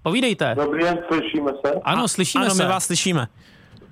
[0.03, 0.55] Povídejte.
[0.55, 1.73] Dobrý den, slyšíme se?
[1.83, 2.63] Ano, slyšíme ano, se.
[2.63, 3.27] my vás slyšíme.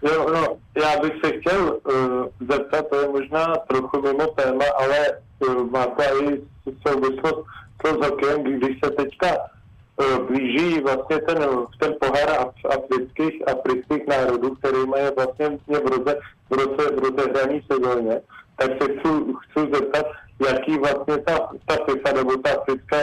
[0.03, 5.19] Jo, no, já bych se chtěl uh, zeptat, to je možná trochu mimo téma, ale
[5.39, 6.41] uh, má to i
[6.87, 7.45] souvislost
[7.85, 11.37] s hokejem, když se teďka uh, blíží vlastně ten,
[11.79, 17.61] ten pohár af, afrických, afrických národů, který mají vlastně v roze, v roce, v rozehraní
[17.71, 18.21] sezóně,
[18.57, 19.09] tak se chci,
[19.41, 20.05] chci zeptat,
[20.47, 22.97] jaký vlastně ta, ta FIFA nebo ta africká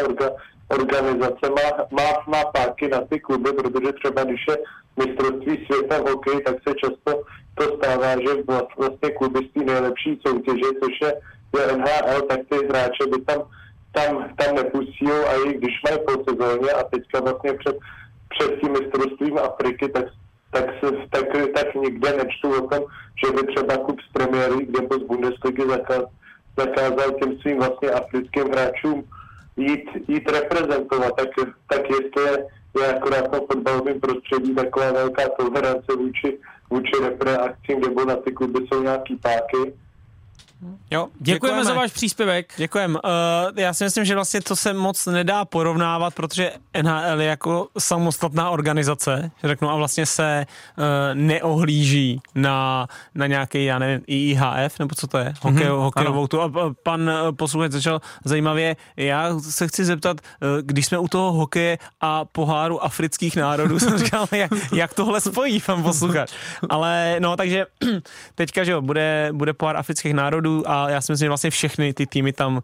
[0.70, 1.50] organizace
[1.90, 4.56] má, má, páky na ty kluby, protože třeba když je
[4.96, 7.22] mistrovství světa v hokeji, tak se často
[7.54, 8.42] to stává, že
[8.78, 11.12] vlastně kluby z té nejlepší soutěže, což je,
[11.58, 13.42] je NHL, tak ty hráče by tam,
[13.92, 17.76] tam, tam nepustí a i když mají po sezóně a teďka vlastně před,
[18.28, 20.04] před tím mistrovstvím Afriky, tak
[20.50, 22.84] tak, se, tak, tak nikde nečtu o tom,
[23.24, 26.06] že by třeba klub z premiéry, kde z Bundesligy zakázal,
[26.56, 29.04] zakázal těm svým vlastně africkým hráčům
[29.56, 31.28] jít, jít reprezentovat, tak,
[31.68, 32.46] tak jestli je,
[32.80, 36.38] je akorát na fotbalovém prostředí taková velká tolerance vůči,
[36.70, 39.72] vůči repreakcím, nebo na ty kluby jsou nějaký páky,
[40.62, 42.52] Jo, děkujeme, děkujeme za váš příspěvek.
[42.56, 42.94] Děkujeme.
[42.94, 43.10] Uh,
[43.56, 48.50] já si myslím, že vlastně to se moc nedá porovnávat, protože NHL je jako samostatná
[48.50, 50.46] organizace, řeknu, a vlastně se
[50.78, 56.26] uh, neohlíží na, na nějaký, já nevím, IIHF, nebo co to je, Hokej, mm-hmm, hokejovou
[56.26, 56.42] tu.
[56.42, 56.50] A
[56.82, 62.24] pan posluchač začal zajímavě, já se chci zeptat, uh, když jsme u toho hokeje a
[62.24, 66.32] poháru afrických národů, jsem říkal, jak, jak tohle spojí pan posluchač.
[66.68, 67.66] Ale no, takže
[68.34, 71.50] teďka, že jo, bude, bude pohár afrických národů, národů a já si myslím, že vlastně
[71.50, 72.62] všechny ty týmy tam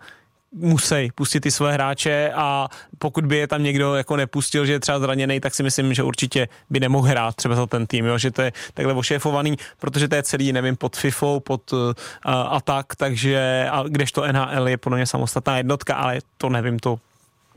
[0.52, 2.68] musí pustit ty svoje hráče a
[2.98, 6.02] pokud by je tam někdo jako nepustil, že je třeba zraněný, tak si myslím, že
[6.02, 8.18] určitě by nemohl hrát třeba za ten tým, jo?
[8.18, 11.92] že to je takhle ošéfovaný, protože to je celý, nevím, pod FIFou, pod uh,
[12.24, 16.98] a tak, takže a kdežto NHL je podle mě samostatná jednotka, ale to nevím, to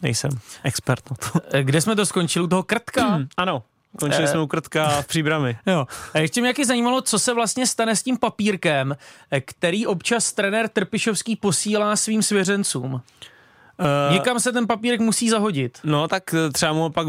[0.01, 0.31] nejsem
[0.63, 1.39] expert na to.
[1.61, 2.45] Kde jsme to skončili?
[2.45, 3.05] U toho krtka?
[3.05, 3.63] Hmm, ano,
[3.99, 5.57] Končili jsme u krtka v příbrami.
[5.65, 5.87] Jo.
[6.13, 8.95] A ještě mě jaký zajímalo, co se vlastně stane s tím papírkem,
[9.45, 12.93] který občas trenér Trpišovský posílá svým svěřencům.
[12.93, 15.79] Uh, Někam se ten papírek musí zahodit.
[15.83, 17.07] No, tak třeba mu pak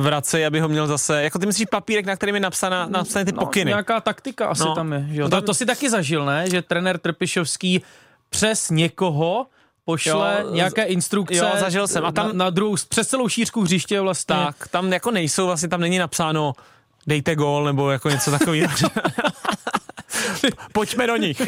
[0.00, 1.22] vracej, aby ho měl zase.
[1.22, 3.68] Jako ty myslíš papírek, na kterým je napsaná, napsané ty no, pokyny.
[3.68, 4.74] Nějaká taktika asi no.
[4.74, 5.06] tam je.
[5.10, 5.24] Že jo?
[5.24, 5.40] No, tam...
[5.40, 6.50] To, to si taky zažil, ne?
[6.50, 7.82] Že trenér Trpišovský
[8.30, 9.46] přes někoho
[9.86, 12.04] pošle jo, nějaké instrukce jo, zažil jsem.
[12.04, 14.34] A tam, na, na druhou, přes celou šířku hřiště vlastně.
[14.34, 16.52] Tak, tam jako nejsou, vlastně tam není napsáno
[17.06, 18.72] dejte gól nebo jako něco takového.
[20.72, 21.40] Pojďme do nich.
[21.40, 21.46] uh,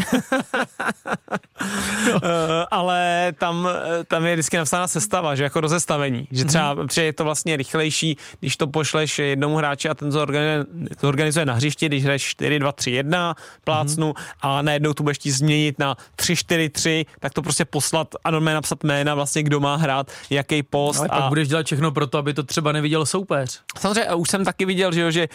[2.71, 3.69] ale tam,
[4.09, 6.29] tam je vždycky napsána sestava, že jako rozestavení.
[6.31, 7.03] Že třeba mm-hmm.
[7.03, 10.65] je to vlastně rychlejší, když to pošleš jednomu hráči a ten to organizuje,
[11.01, 13.35] to organizuje na hřišti, když hraješ 4, 2, 3, 1,
[13.65, 14.35] plácnu mm-hmm.
[14.41, 18.55] a najednou tu budeš změnit na 3, 4, 3, tak to prostě poslat a normálně
[18.55, 20.99] napsat jména vlastně, kdo má hrát, jaký post.
[20.99, 21.21] Ale a...
[21.21, 23.61] pak budeš dělat všechno pro to, aby to třeba neviděl soupeř.
[23.79, 25.29] Samozřejmě, už jsem taky viděl, že, jo, že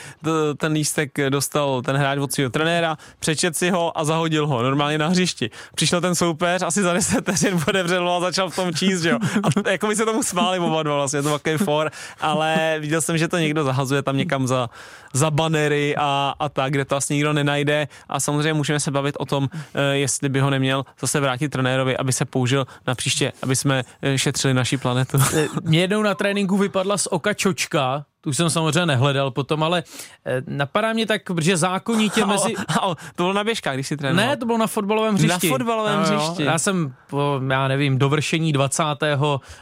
[0.58, 4.98] ten lístek dostal ten hráč od svého trenéra, přečet si ho a zahodil ho normálně
[4.98, 5.50] na hřišti.
[5.76, 9.10] Přišel ten soupeř, asi za 10 vteřin otevřel ho a začal v tom číst, že
[9.10, 9.20] jo.
[9.66, 13.18] A jako by se tomu smáli oba dva vlastně, to takový for, ale viděl jsem,
[13.18, 14.70] že to někdo zahazuje tam někam za,
[15.14, 19.16] za banery a, a tak, kde to vlastně nikdo nenajde a samozřejmě můžeme se bavit
[19.20, 23.32] o tom, eh, jestli by ho neměl zase vrátit trenérovi, aby se použil na příště,
[23.42, 25.18] aby jsme eh, šetřili naší planetu.
[25.64, 29.84] Mě jednou na tréninku vypadla z oka čočka, tu jsem samozřejmě nehledal potom, ale
[30.26, 32.54] eh, napadá mě tak, že zákonitě mezi...
[32.68, 34.30] A, a, to bylo na běžkách, když si trénoval.
[34.30, 35.50] Ne, to bylo na fotbalovém hřišti.
[35.50, 36.44] Na fotbalovém no, hřišti.
[36.44, 38.84] Já jsem po, já nevím, dovršení 20.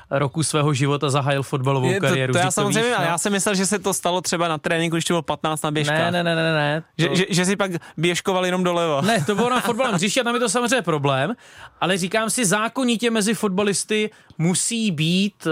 [0.10, 2.34] roku svého života zahájil fotbalovou Je to, kariéru.
[2.34, 3.06] to já to samozřejmě, víš, no.
[3.06, 5.71] já jsem myslel, že se to stalo třeba na tréninku, když to bylo 15 na
[5.71, 6.12] běžkách.
[6.12, 6.84] Ne, ne, ne, ne, ne.
[6.97, 9.02] Že, to- že, že si pak běžkoval jenom doleva.
[9.02, 11.34] Ne, to bylo na fotbalovém hřišti a tam je to samozřejmě problém,
[11.82, 15.52] ale říkám si, zákonitě mezi fotbalisty musí být uh,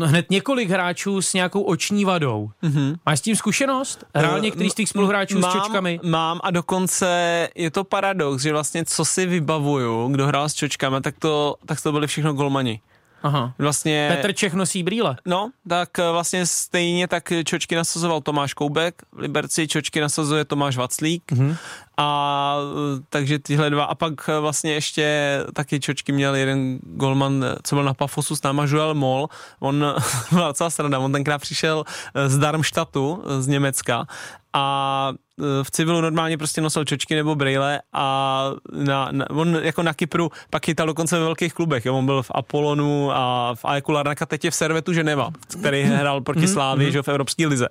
[0.00, 2.33] no, hned několik hráčů s nějakou oční vadou.
[2.62, 2.96] Mm-hmm.
[3.06, 4.04] Máš s tím zkušenost?
[4.14, 6.00] Hrál Eh, některý z těch spoluhráčů mám, s čočkami?
[6.02, 10.96] Mám a dokonce je to paradox, že vlastně co si vybavuju, kdo hrál s čočkami,
[11.00, 12.80] tak to, tak to byli všechno golmani.
[13.22, 13.54] Aha.
[13.58, 15.16] Vlastně, Petr Čech nosí brýle.
[15.26, 20.76] No, tak eh, vlastně stejně tak čočky nasazoval Tomáš Koubek, v Liberci čočky nasazuje Tomáš
[20.76, 21.56] Vaclík Mhm.
[21.96, 23.84] A eh, takže tyhle dva.
[23.84, 28.36] A pak eh, vlastně ještě taky čočky měl jeden golman, eh, co byl na Pafosu
[28.36, 29.28] s náma, Joel Moll,
[29.60, 29.84] on
[30.32, 31.84] byla docela sranda, on tenkrát přišel
[32.26, 34.06] z Darmstadtu, z Německa.
[34.52, 35.12] A
[35.62, 40.30] v civilu normálně prostě nosil čočky nebo brýle a na, na, on jako na Kypru
[40.50, 41.86] pak chytal dokonce ve velkých klubech.
[41.86, 41.94] Jo?
[41.94, 46.20] On byl v Apolonu a v AEK Larnaka, teď je v Servetu Ženeva, který hrál
[46.20, 47.68] proti Slávě že jo, v Evropské lize.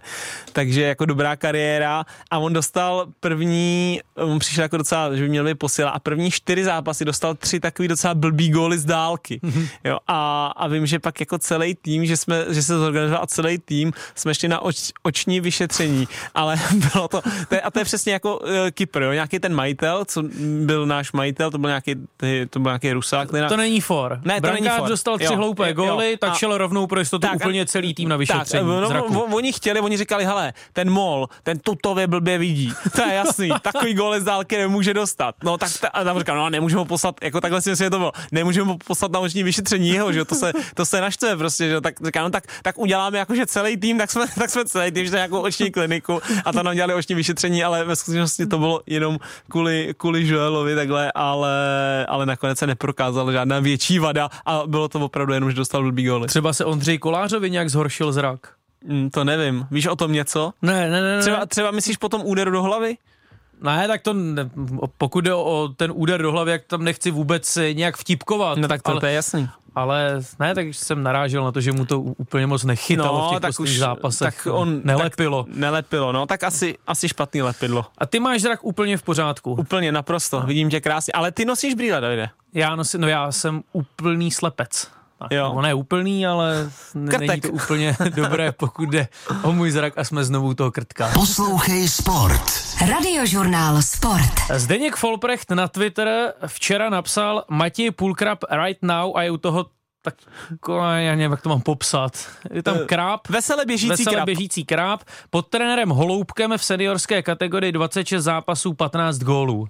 [0.54, 2.06] Takže jako dobrá kariéra.
[2.32, 6.32] A on dostal první, on přišel jako docela, že by měl být posila a první
[6.32, 9.40] čtyři zápasy dostal tři takový docela blbý góly z dálky.
[9.84, 9.98] Jo?
[10.08, 13.58] A, a vím, že pak jako celý tým, že, jsme, že se zorganizoval a celý
[13.58, 16.56] tým jsme šli na oč, oční vyšetření, ale
[16.94, 19.12] bylo to, to je, a to je přesně jako uh, Kypr, jo?
[19.12, 20.24] nějaký ten majitel, co
[20.66, 21.96] byl náš majitel, to byl nějaký,
[22.50, 23.28] to byl nějaký Rusák.
[23.28, 24.22] který na- To není for.
[24.26, 24.90] Ne, to není for.
[24.90, 26.18] dostal tři Jo, hloupé jo, góly, jo.
[26.20, 29.14] tak A- šel rovnou pro jistotu Tak, úplně celý tým na tak, vyšetření no, zraku.
[29.14, 32.74] no, oni chtěli, oni říkali, hele, ten mol, ten tutově blbě vidí.
[32.96, 35.36] To je jasný, takový góly z dálky nemůže dostat.
[35.44, 37.90] No tak ta, a tam říkám, no nemůžeme ho poslat, jako takhle si myslím, že
[37.90, 41.02] to bylo, nemůžeme ho poslat na oční vyšetření jeho, že jo, to se, to se
[41.02, 44.50] naštve prostě, že tak říkám, no tak, tak uděláme jakože celý tým, tak jsme, tak
[44.50, 47.96] jsme celý tým, že jako oční kliniku a tam nám dělali oční vyšetření, ale ve
[47.96, 51.56] skutečnosti to bylo jenom kvůli, kvůli Joelovi takhle, ale,
[52.06, 56.06] ale nakonec se neprokázala žádná větší vada a bylo to opravdu jenom, že dostal blbý
[56.08, 56.28] góly.
[56.28, 58.40] Třeba se Ondřej Kolářovi nějak zhoršil zrak.
[58.84, 59.68] Mm, to nevím.
[59.72, 60.52] Víš o tom něco?
[60.62, 61.16] Ne, ne, ne.
[61.16, 61.22] ne.
[61.22, 62.98] Třeba, třeba myslíš potom úderu do hlavy?
[63.64, 64.50] Ne, tak to, ne,
[64.98, 68.58] pokud jde o ten úder do hlavy, jak tam nechci vůbec nějak vtipkovat.
[68.58, 69.50] No tak to, ale, to je jasný.
[69.76, 73.42] ale ne, tak jsem narážel na to, že mu to úplně moc nechytalo v těch
[73.48, 74.44] posledních zápasech.
[74.44, 75.44] tak on Nelepilo.
[75.44, 77.86] Tak nelepilo, no tak asi, asi špatný lepidlo.
[77.98, 79.54] A ty máš zrak úplně v pořádku.
[79.54, 81.14] Úplně naprosto, vidím tě krásně.
[81.14, 82.30] Ale ty nosíš brýle, Davide.
[82.54, 84.88] Já, nosím, no já jsem úplný slepec.
[85.24, 85.52] Tak, Jo.
[85.56, 86.70] On je úplný, ale
[87.10, 87.20] Krtek.
[87.30, 89.08] není to úplně dobré, pokud jde
[89.44, 91.10] o můj zrak a jsme znovu u toho krtka.
[91.14, 92.42] Poslouchej Sport.
[92.90, 94.34] Radiožurnál Sport.
[94.56, 99.66] Zdeněk Folprecht na Twitter včera napsal Matěj Pulkrab right now a je u toho
[100.06, 100.16] tak,
[100.52, 102.12] jako, já nevím, jak to mám popsat.
[102.54, 104.26] Je tam Eh, kráp, Vesele běžící veselé krab.
[104.26, 109.68] běžící kráp, pod trenérem Holoubkem v seniorské kategorii 26 zápasů, 15 gólů.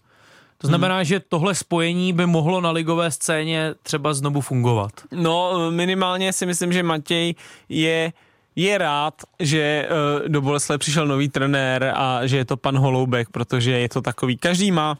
[0.63, 1.05] To znamená, Hmm.
[1.05, 4.91] že tohle spojení by mohlo na ligové scéně třeba znovu fungovat.
[5.11, 7.35] No minimálně si myslím, že Matěj
[7.69, 8.13] je
[8.55, 13.29] je rád, že uh, do Bolesle přišel nový trenér a že je to pan Holoubek,
[13.29, 14.97] protože je to takový, každý má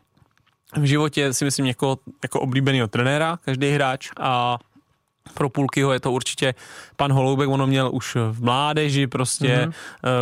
[0.77, 4.57] v životě si myslím někoho jako oblíbeného trenéra, každý hráč a
[5.33, 6.53] pro Pulkyho je to určitě
[6.95, 9.73] pan Holoubek, ono měl už v mládeži prostě mm-hmm.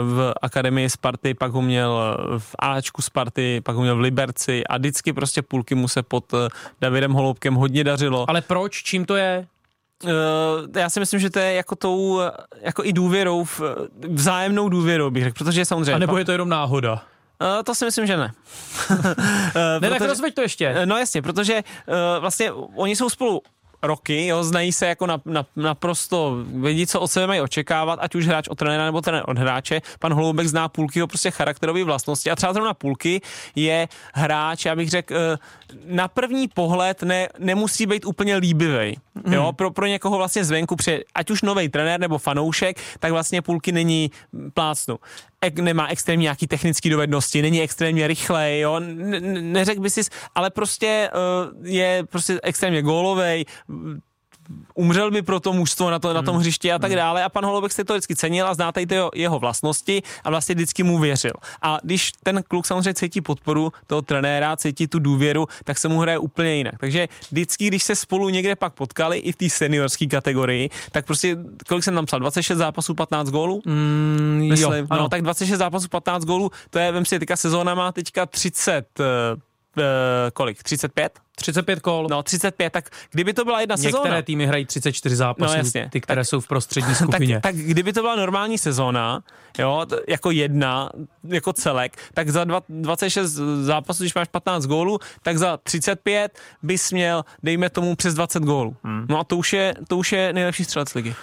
[0.04, 4.78] v akademii Sparty, pak ho měl v Ačku Sparty, pak ho měl v Liberci a
[4.78, 6.50] vždycky prostě Pulky mu se pod eh,
[6.82, 8.30] Davidem Holoubkem hodně dařilo.
[8.30, 8.84] Ale proč?
[8.84, 9.48] Čím to je?
[10.76, 13.62] Já si myslím, že to je jako tou, eh, jako i důvěrou, v,
[14.10, 15.94] vzájemnou důvěrou bych řekl, protože samozřejmě...
[15.94, 16.94] A nebo je to jenom náhoda?
[17.42, 18.32] Uh, to si myslím, že ne.
[19.80, 20.86] Ne, tak rozveď to ještě.
[20.86, 23.42] No jasně, protože uh, vlastně oni jsou spolu
[23.84, 28.16] roky, jo, znají se jako na, na, naprosto, vědí, co od sebe mají očekávat, ať
[28.16, 29.82] už hráč od trenéra nebo trenér od hráče.
[30.00, 33.22] Pan Holoubek zná Půlkyho prostě charakterové vlastnosti a třeba zrovna Půlky
[33.56, 35.38] je hráč, já bych řekl, eh,
[35.86, 38.98] na první pohled ne, nemusí být úplně líbivý.
[39.30, 43.42] Jo, pro, pro někoho vlastně zvenku, pře, ať už nový trenér nebo fanoušek, tak vlastně
[43.42, 44.12] Půlky není
[44.54, 45.00] plácnu.
[45.62, 50.02] Nemá extrémně nějaký technické dovednosti, není extrémně rychlej, jo, ne, ne- neřekl by si,
[50.36, 53.46] ale prostě uh, je prostě extrémně gólovej,
[54.76, 57.24] umřel by pro to mužstvo na, to, na tom hřišti a tak dále.
[57.24, 60.56] A pan Holoubek si to vždycky cenil a znáte i jeho, jeho vlastnosti a vlastně
[60.56, 61.34] vždycky mu věřil.
[61.62, 66.00] A když ten kluk samozřejmě cítí podporu toho trenéra, cítí tu důvěru, tak se mu
[66.00, 66.76] hraje úplně jinak.
[66.80, 71.38] Takže vždycky, když se spolu někde pak potkali i v té seniorské kategorii, tak prostě,
[71.68, 73.62] kolik jsem tam psal, 26 zápasů, 15 gólů?
[73.66, 75.10] Mm, Myslím, jo, no, ano.
[75.10, 79.00] tak 26 zápasů, 15 gólů, to je, vem si, teďka sezóna má teďka 30,
[79.78, 79.84] uh,
[80.34, 81.20] kolik, 35?
[81.36, 82.08] 35 kol.
[82.10, 85.90] No 35, tak kdyby to byla jedna Některé sezóna, týmy hrají 34 zápasů, No, jasně.
[85.92, 87.36] ty, které Tak- jsou v prostřední skupině.
[87.36, 89.24] tak, tak kdyby to byla normální sezóna,
[89.60, 90.90] jo, jako jedna,
[91.28, 93.32] jako celek, tak za dva, 26
[93.62, 98.76] zápasů, když máš 15 gólů, tak za 35 bys měl, dejme tomu, přes 20 gólů.
[98.84, 99.06] Hmm.
[99.10, 101.16] No a to už je, to už je nejlepší střelec ligy.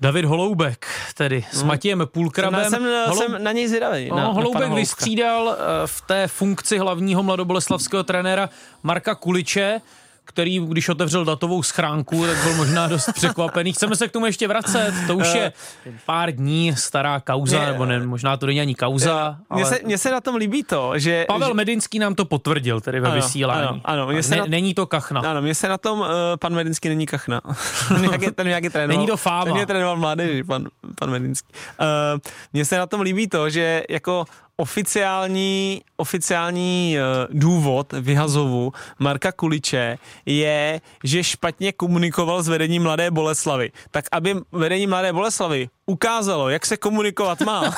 [0.00, 2.70] David Holoubek, tedy s Matějem Půlkrabem.
[2.70, 4.08] Jsem, Holou- jsem na něj zvědavý.
[4.08, 4.74] No, na, na Holoubek Holoubka.
[4.74, 8.50] vystřídal eh, v té funkci hlavního mladoboleslavského trenéra
[8.82, 9.80] Marka Kuliče,
[10.24, 13.72] který, když otevřel datovou schránku, tak byl možná dost překvapený.
[13.72, 15.52] Chceme se k tomu ještě vracet, to už je
[16.06, 19.80] pár dní stará kauza, Mě- nebo ne, možná to není ani kauza, Mně ale se,
[19.84, 21.24] mně se na tom líbí to, že...
[21.28, 23.68] Pavel že, Medinský nám to potvrdil tedy ve Ano, vysílání.
[23.68, 25.20] ano, ano, mně se ne, na- Není to kachna.
[25.20, 26.06] Ano, mně se na tom uh,
[26.38, 27.40] pan Medinský není kachna.
[27.88, 28.96] ten nějaký, ten nějaký trénoval.
[28.96, 29.44] Není to fáma.
[29.44, 30.66] Ten mě trénoval mládeži, pan,
[30.98, 31.48] pan Medinský.
[31.80, 32.20] Uh,
[32.52, 34.24] mně se na tom líbí to, že jako
[34.56, 43.72] oficiální, oficiální uh, důvod vyhazovu Marka Kuliče je, že špatně komunikoval s vedením Mladé Boleslavy.
[43.90, 47.74] Tak aby vedení Mladé Boleslavy ukázalo, jak se komunikovat má,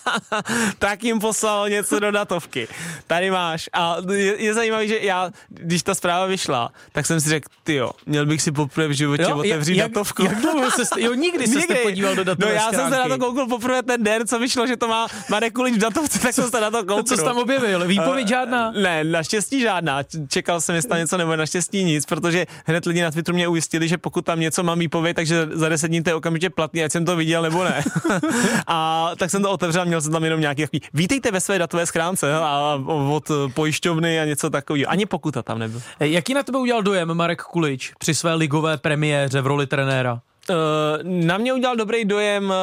[0.78, 2.68] tak jim poslalo něco do datovky.
[3.06, 3.70] Tady máš.
[3.72, 7.74] A je, je zajímavý, že já, když ta zpráva vyšla, tak jsem si řekl, ty
[7.74, 10.24] jo, měl bych si poprvé v životě jo, otevřít jak, datovku.
[10.24, 13.08] Jak dlouho se, jo, nikdy se jste podíval do datové No já jsem se na
[13.08, 16.34] to koukl poprvé ten den, co vyšlo, že to má Marek Kulič v datovce, tak
[16.34, 17.02] jsem se na to koukl.
[17.02, 17.86] Co jsi tam objevil?
[17.86, 18.70] Výpověď žádná?
[18.70, 20.02] Ne, naštěstí žádná.
[20.28, 23.88] Čekal jsem, jestli tam něco nebo naštěstí nic, protože hned lidi na Twitteru mě ujistili,
[23.88, 26.92] že pokud tam něco mám výpověď, takže za 10 dní to je okamžitě platný, ať
[26.92, 27.84] jsem to viděl nebo ne.
[28.66, 31.86] a tak jsem to otevřel měl jsem tam jenom nějaký takový, vítejte ve své datové
[31.86, 34.90] schránce a od pojišťovny a něco takového.
[34.90, 35.82] Ani pokuta tam nebyl.
[36.00, 40.20] Jaký na tebe udělal dojem Marek Kulič při své ligové premiéře v roli trenéra?
[40.50, 40.56] Uh,
[41.02, 42.54] na mě udělal dobrý dojem uh,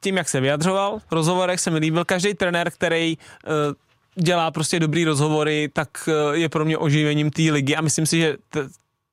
[0.00, 0.98] tím, jak se vyjadřoval.
[1.08, 2.04] V rozhovorech se mi líbil.
[2.04, 3.18] Každý trenér, který
[4.14, 5.88] dělá prostě dobrý rozhovory, tak
[6.32, 8.36] je pro mě oživením té ligy a myslím si, že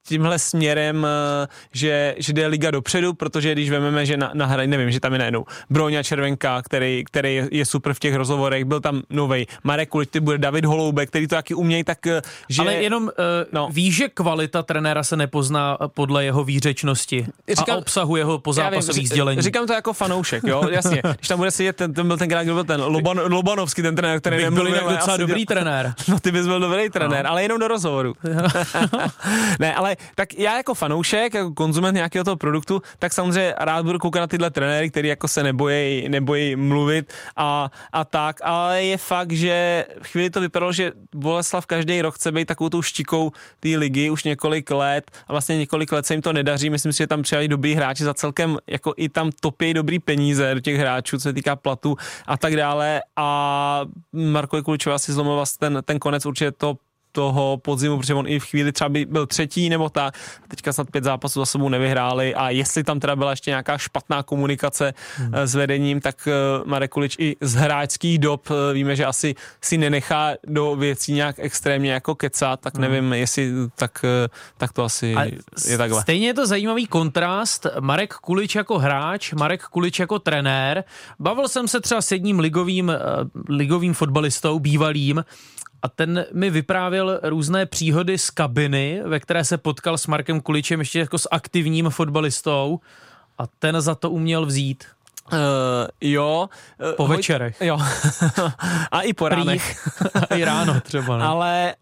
[0.07, 1.07] tímhle směrem,
[1.43, 4.99] eh, že, že jde liga dopředu, protože když vememe, že na, na hraní, nevím, že
[4.99, 9.45] tam je najednou Broňa Červenka, který, který je, super v těch rozhovorech, byl tam novej
[9.63, 12.61] Marek Kulič, ty bude David Holoubek, který to taky umějí, tak eh, že...
[12.61, 13.09] Ale jenom uh,
[13.51, 13.69] no.
[13.71, 19.41] víš, že kvalita trenéra se nepozná podle jeho výřečnosti Říkám- a obsahu jeho pozápasových sdělení.
[19.41, 21.01] Říkám to jako fanoušek, jo, jasně.
[21.15, 24.19] Když tam bude sedět, ten, ten byl tenkrát, kdo byl ten Loban, Lobanovský, ten trenér,
[24.19, 25.93] který byl jinak docela dobrý trenér.
[26.07, 27.31] No ty bys byl dobrý trenér, no.
[27.31, 28.13] ale jenom do rozhovoru.
[29.59, 33.99] ne, ale tak já jako fanoušek, jako konzument nějakého toho produktu, tak samozřejmě rád budu
[33.99, 38.97] koukat na tyhle trenéry, který jako se nebojí, nebojí mluvit a, a tak, ale je
[38.97, 43.31] fakt, že v chvíli to vypadalo, že Boleslav každý rok chce být takovou tou štikou
[43.59, 46.69] té ligy už několik let a vlastně několik let se jim to nedaří.
[46.69, 50.53] Myslím si, že tam přijali dobrý hráči za celkem, jako i tam topí dobrý peníze
[50.53, 53.81] do těch hráčů, co se týká platu a tak dále a
[54.13, 56.77] Marko Kuličová si zlomil vlastně ten, ten konec určitě to
[57.11, 60.13] toho podzimu, protože on i v chvíli třeba by byl třetí nebo tak,
[60.47, 64.23] teďka snad pět zápasů za sebou nevyhráli a jestli tam teda byla ještě nějaká špatná
[64.23, 65.31] komunikace hmm.
[65.33, 66.31] s vedením, tak eh,
[66.65, 71.35] Marek Kulič i z hráčských dob eh, víme, že asi si nenechá do věcí nějak
[71.39, 75.23] extrémně jako kecat, tak nevím, jestli tak, eh, tak to asi A
[75.67, 76.01] je takhle.
[76.01, 77.67] Stejně je to zajímavý kontrast.
[77.79, 80.83] Marek Kulič jako hráč, Marek Kulič jako trenér.
[81.19, 82.97] Bavil jsem se třeba s jedním ligovým, eh,
[83.49, 85.23] ligovým fotbalistou, bývalým,
[85.81, 90.79] a ten mi vyprávěl různé příhody z kabiny, ve které se potkal s Markem Kuličem
[90.79, 92.79] ještě jako s aktivním fotbalistou
[93.37, 94.83] a ten za to uměl vzít.
[95.31, 95.37] Uh,
[96.01, 96.49] jo.
[96.89, 97.61] Uh, Po večerech.
[97.61, 97.79] Jo.
[98.91, 99.89] a i po ránech.
[100.35, 101.17] I ráno třeba.
[101.17, 101.25] Ne?
[101.25, 101.75] Ale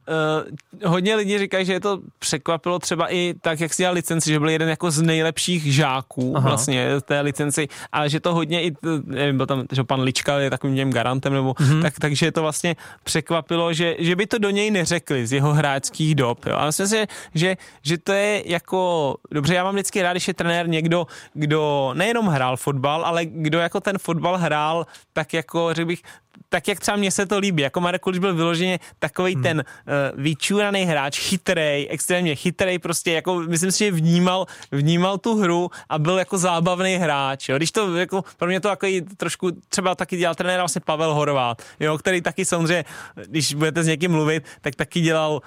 [0.84, 4.30] uh, hodně lidí říkají, že je to překvapilo třeba i tak, jak si dělal licenci,
[4.30, 6.50] že byl jeden jako z nejlepších žáků Aha.
[6.50, 8.72] vlastně té licenci, ale že to hodně i,
[9.06, 11.82] nevím, byl tam, že pan Lička je takovým těm garantem, nebo mm-hmm.
[11.82, 16.16] tak, takže to vlastně překvapilo, že, že by to do něj neřekli z jeho hráčských
[16.16, 16.46] dob.
[16.46, 16.56] Jo.
[16.56, 20.34] A myslím si, že, že to je jako, dobře, já mám vždycky rád, když je
[20.34, 25.88] trenér někdo, kdo nejenom hrál fotbal, ale kdo jako ten fotbal hrál, tak jako, řekl
[25.88, 26.02] bych,
[26.50, 29.44] tak jak třeba mně se to líbí, jako Marek Kulič byl vyloženě takový hmm.
[29.44, 35.36] ten uh, vyčúraný hráč, chytrej, extrémně chytrej, prostě jako myslím si, že vnímal, vnímal tu
[35.36, 37.58] hru a byl jako zábavný hráč, jo.
[37.58, 41.62] Když to jako, pro mě to takový trošku třeba taky dělal trenér vlastně Pavel Horvát,
[41.80, 42.86] jo, který taky samozřejmě,
[43.26, 45.42] když budete s někým mluvit, tak taky dělal,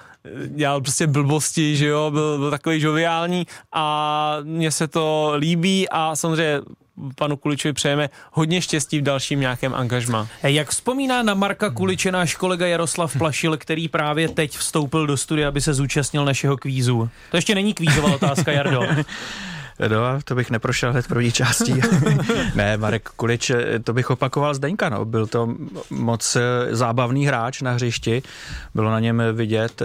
[0.47, 6.15] dělal prostě blbosti, že jo, byl, byl takový žoviální a mně se to líbí a
[6.15, 6.61] samozřejmě
[7.15, 10.27] panu Kuličovi přejeme hodně štěstí v dalším nějakém angažmá.
[10.43, 15.47] Jak vzpomíná na Marka Kuliče náš kolega Jaroslav Plašil, který právě teď vstoupil do studia,
[15.47, 17.09] aby se zúčastnil našeho kvízu?
[17.31, 18.81] To ještě není kvízová otázka, Jardo.
[19.87, 21.73] No, to bych neprošel hned první částí.
[22.55, 23.51] ne, Marek Kulič,
[23.83, 25.05] to bych opakoval Zdeňka, no.
[25.05, 25.55] Byl to
[25.89, 26.37] moc
[26.71, 28.23] zábavný hráč na hřišti.
[28.75, 29.81] Bylo na něm vidět,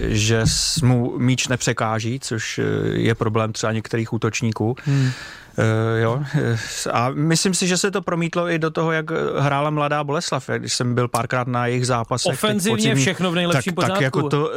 [0.00, 0.44] že
[0.82, 2.60] mu míč nepřekáží, což
[2.92, 4.76] je problém třeba některých útočníků.
[4.84, 5.10] Hmm.
[5.60, 6.22] Uh, jo.
[6.92, 10.50] A myslím si, že se to promítlo i do toho, jak hrála mladá Boleslav.
[10.56, 12.32] Když jsem byl párkrát na jejich zápasech.
[12.32, 14.52] Ofenzivně podzimní, všechno v nejlepším tak, tak jako to,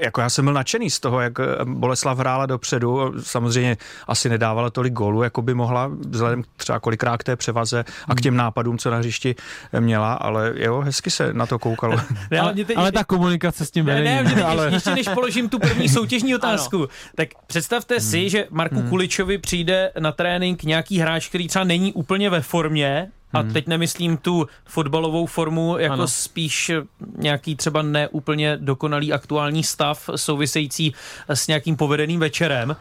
[0.00, 1.32] jako já jsem byl nadšený z toho, jak
[1.64, 3.14] Boleslav hrála dopředu.
[3.22, 3.76] Samozřejmě
[4.06, 8.20] asi nedávala tolik gólů, jako by mohla, vzhledem třeba kolikrát k té převaze a k
[8.20, 8.38] těm hmm.
[8.38, 9.34] nápadům, co na hřišti
[9.80, 12.00] měla, ale jo, hezky se na to koukalo.
[12.30, 14.24] ne, ale, teď, ale ta komunikace s tím vedením.
[14.24, 14.70] Ne, ne, ale...
[14.72, 16.86] ještě než položím tu první soutěžní otázku, ano.
[17.14, 18.04] tak představte hmm.
[18.04, 18.88] si, že Marku hmm.
[18.88, 23.52] Kuličovi přijde na trénink nějaký hráč, který třeba není úplně ve formě, a hmm.
[23.52, 26.08] teď nemyslím tu fotbalovou formu, jako ano.
[26.08, 26.70] spíš
[27.18, 30.94] nějaký třeba neúplně dokonalý aktuální stav související
[31.28, 32.76] s nějakým povedeným večerem.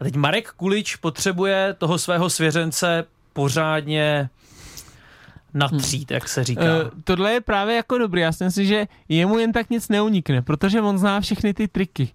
[0.00, 4.28] A teď Marek Kulič potřebuje toho svého svěřence pořádně
[5.56, 6.62] natřít, jak se říká.
[6.62, 10.42] Uh, tohle je právě jako dobrý, já si myslím, že jemu jen tak nic neunikne,
[10.42, 12.08] protože on zná všechny ty triky.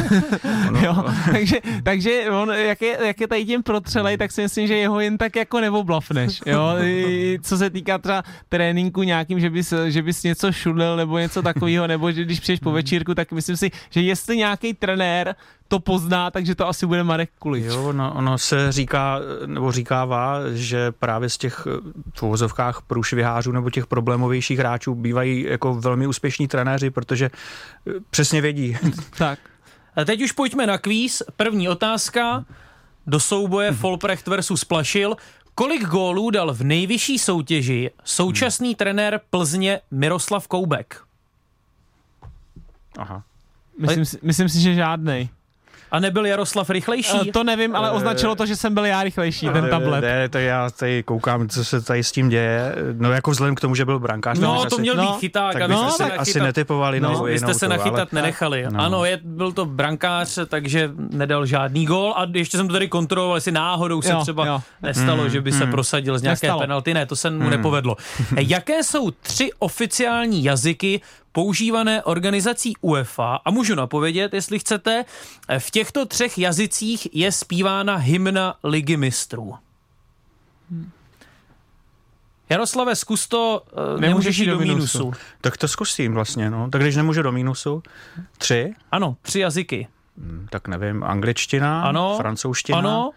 [0.82, 4.76] jo, takže, takže on, jak je, jak je tady tím protřelej, tak si myslím, že
[4.76, 6.40] jeho jen tak jako neoblafneš.
[6.46, 11.18] Jo, I, co se týká třeba tréninku nějakým, že bys, že bys něco šudl nebo
[11.18, 15.34] něco takového, nebo že když přijdeš po večírku, tak myslím si, že jestli nějaký trenér
[15.72, 17.64] to pozná, takže to asi bude Marek Kulič.
[17.64, 21.66] Jo, no, ono se říká, nebo říkává, že právě z těch
[22.14, 27.30] v uvozovkách průšvihářů nebo těch problémovějších hráčů bývají jako velmi úspěšní trenéři, protože
[27.88, 28.76] eh, přesně vědí.
[29.18, 29.38] tak.
[29.96, 31.22] A teď už pojďme na kvíz.
[31.36, 32.44] První otázka.
[33.06, 33.78] Do souboje hmm.
[33.78, 35.16] Folprecht versus Plašil.
[35.54, 38.74] Kolik gólů dal v nejvyšší soutěži současný hmm.
[38.74, 41.02] trenér Plzně Miroslav Koubek?
[42.98, 43.22] Aha.
[43.78, 45.28] Myslím, si, myslím si, že žádnej.
[45.92, 47.20] A nebyl Jaroslav rychlejší?
[47.20, 50.00] Uh, to nevím, ale označilo to, že jsem byl já rychlejší, ten tablet.
[50.00, 52.74] Ne, to já tady koukám, co se tady s tím děje.
[52.92, 54.38] No jako vzhledem k tomu, že byl brankář.
[54.38, 55.52] No, to měl být no, chyták.
[55.52, 58.22] Tak no, se asi netypovali no, no, vy jste se nachytat ale...
[58.22, 58.66] nenechali.
[58.70, 58.80] No.
[58.80, 63.36] Ano, je, byl to brankář, takže nedal žádný gól a ještě jsem to tady kontroloval,
[63.36, 64.60] jestli náhodou se jo, třeba jo.
[64.82, 66.60] nestalo, mm, že by mm, se prosadil z nějaké nestalo.
[66.60, 66.94] penalty.
[66.94, 67.50] Ne, to se mu mm.
[67.50, 67.96] nepovedlo.
[68.38, 71.00] Jaké jsou tři oficiální jazyky
[71.32, 75.04] používané organizací UEFA a můžu napovědět, jestli chcete,
[75.58, 79.54] v těchto třech jazycích je zpívána hymna Ligy mistrů.
[82.48, 83.62] Jaroslave, zkus to,
[83.94, 84.98] uh, nemůžeš jít do mínusu.
[84.98, 85.20] minusu.
[85.40, 86.70] Tak to zkusím vlastně, no.
[86.70, 87.82] Tak když nemůžu do mínusu,
[88.38, 88.74] tři?
[88.90, 89.88] Ano, tři jazyky.
[90.18, 92.78] Hmm, tak nevím, angličtina, ano, francouzština.
[92.78, 93.10] Ano.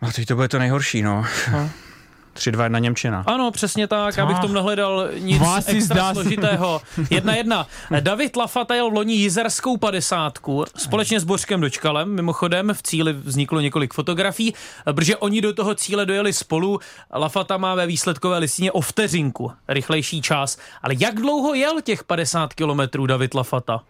[0.00, 1.24] A teď to bude to nejhorší, no.
[1.52, 1.70] no.
[2.38, 3.24] 3-2 na Němčina.
[3.26, 6.82] Ano, přesně tak, abych tomu nehledal nic Vás extra složitého.
[7.10, 7.66] Jedna jedna.
[8.00, 12.14] David Lafata jel v loni jizerskou padesátku společně s Bořkem Dočkalem.
[12.14, 16.80] Mimochodem v cíli vzniklo několik fotografií, protože oni do toho cíle dojeli spolu.
[17.14, 20.58] Lafata má ve výsledkové listině o vteřinku rychlejší čas.
[20.82, 23.80] Ale jak dlouho jel těch 50 kilometrů David Lafata?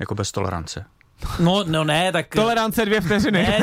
[0.00, 0.84] Jako bez tolerance.
[1.38, 2.26] No, no ne, tak...
[2.28, 3.42] Tolerance dvě vteřiny.
[3.42, 3.58] Ne,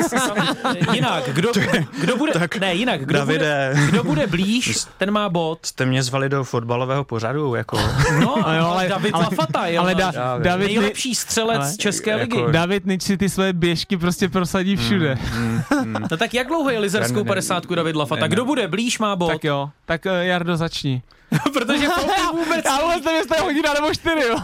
[0.92, 1.52] jinak, kdo,
[2.00, 2.32] kdo bude...
[2.32, 3.70] Tak, ne, jinak, kdo Davide.
[3.74, 5.66] bude, kdo bude blíž, ten má bod.
[5.66, 7.78] Jste mě zvali do fotbalového pořadu, jako...
[8.20, 9.82] No, jo, ale, David ale, Lafata, jo.
[9.82, 12.52] Ale da, David, nejlepší střelec ale, České jako, ligy.
[12.52, 15.18] David Nič si ty své běžky prostě prosadí hmm, všude.
[15.36, 15.96] Mm, mm, mm.
[16.10, 18.26] no tak jak dlouho je lizerskou 50 David Lafata?
[18.26, 19.32] Kdo bude blíž, má bod.
[19.32, 21.02] Tak jo, tak uh, Jardo začni.
[21.52, 21.88] Protože
[22.32, 22.64] vůbec...
[22.64, 24.36] Já vůbec nevím, jestli je hodina nebo čtyři, jo.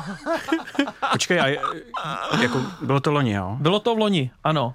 [1.12, 3.56] Počkej, a jako, bylo to loni, jo?
[3.60, 4.74] Bylo to v loni, ano.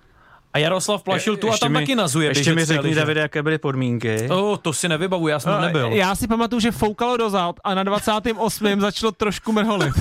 [0.54, 2.30] A Jaroslav Plašil tu a tam mi, taky nazuje.
[2.30, 4.30] Ještě mi řekni, Davide, jaké byly podmínky.
[4.30, 5.90] Oh, to si nevybavu, já jsem no, nebyl.
[5.92, 8.82] Já si pamatuju, že foukalo dozad a na 28.
[8.82, 9.94] začalo trošku mrholit.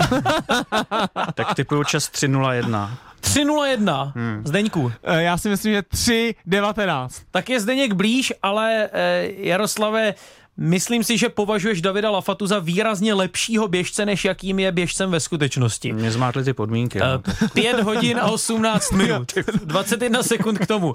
[1.35, 2.91] tak typuju čas 3.01.
[3.21, 4.13] 3.01.
[4.15, 4.43] Hmm.
[4.45, 4.93] Zdeňku.
[5.03, 7.09] Eh, já si myslím, že 3.19.
[7.31, 10.15] Tak je Zdeněk blíž, ale eh, Jaroslave,
[10.61, 15.21] Myslím si, že považuješ Davida Lafatu za výrazně lepšího běžce, než jakým je běžcem ve
[15.21, 15.93] skutečnosti.
[15.93, 16.99] Mě zmátly ty podmínky.
[16.99, 17.23] No.
[17.55, 19.33] 5 hodin a 18 minut.
[19.65, 20.95] 21 sekund k tomu.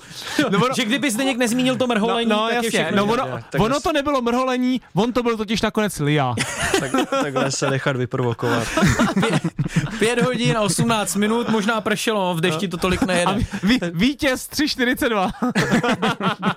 [0.49, 2.97] No ono- že kdyby zde někdo nezmínil to mrholení, no, no tak je jasně, všechno
[2.97, 6.35] no ono, Tak ono to nebylo mrholení, on to byl totiž nakonec Lia.
[6.79, 8.67] tak, takhle se nechat vyprovokovat.
[9.99, 13.37] 5 hodin a 18 minut, možná pršelo, no, v dešti to tolik nejede.
[13.63, 15.31] ví, vítěz 3,42.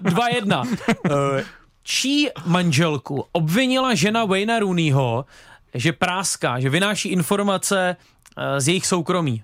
[0.02, 1.44] 2-1.
[1.86, 5.24] Eh, Čí manželku obvinila žena Wayna Rooneyho,
[5.74, 7.96] že práská, že vynáší informace
[8.36, 9.42] eh, z jejich soukromí.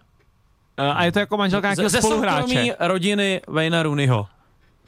[0.76, 2.42] A je to jako manželka nějakého Ze spoluhráče.
[2.48, 4.26] soukromí rodiny Wayna Rooneyho.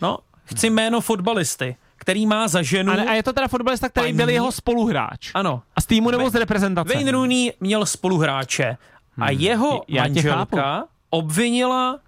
[0.02, 2.92] No, chci jméno fotbalisty, který má za ženu...
[2.92, 4.16] A, ne- a je to teda fotbalista, který Paní?
[4.16, 5.30] byl jeho spoluhráč.
[5.34, 6.94] Ano, A z týmu nebo z reprezentace?
[6.94, 8.76] Wayne Rooney měl spoluhráče
[9.20, 11.98] a jeho Já manželka obvinila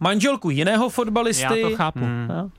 [0.00, 1.62] manželku jiného Já fotbalisty.
[1.62, 1.98] to chápu.
[1.98, 2.26] Hmm.
[2.28, 2.50] No.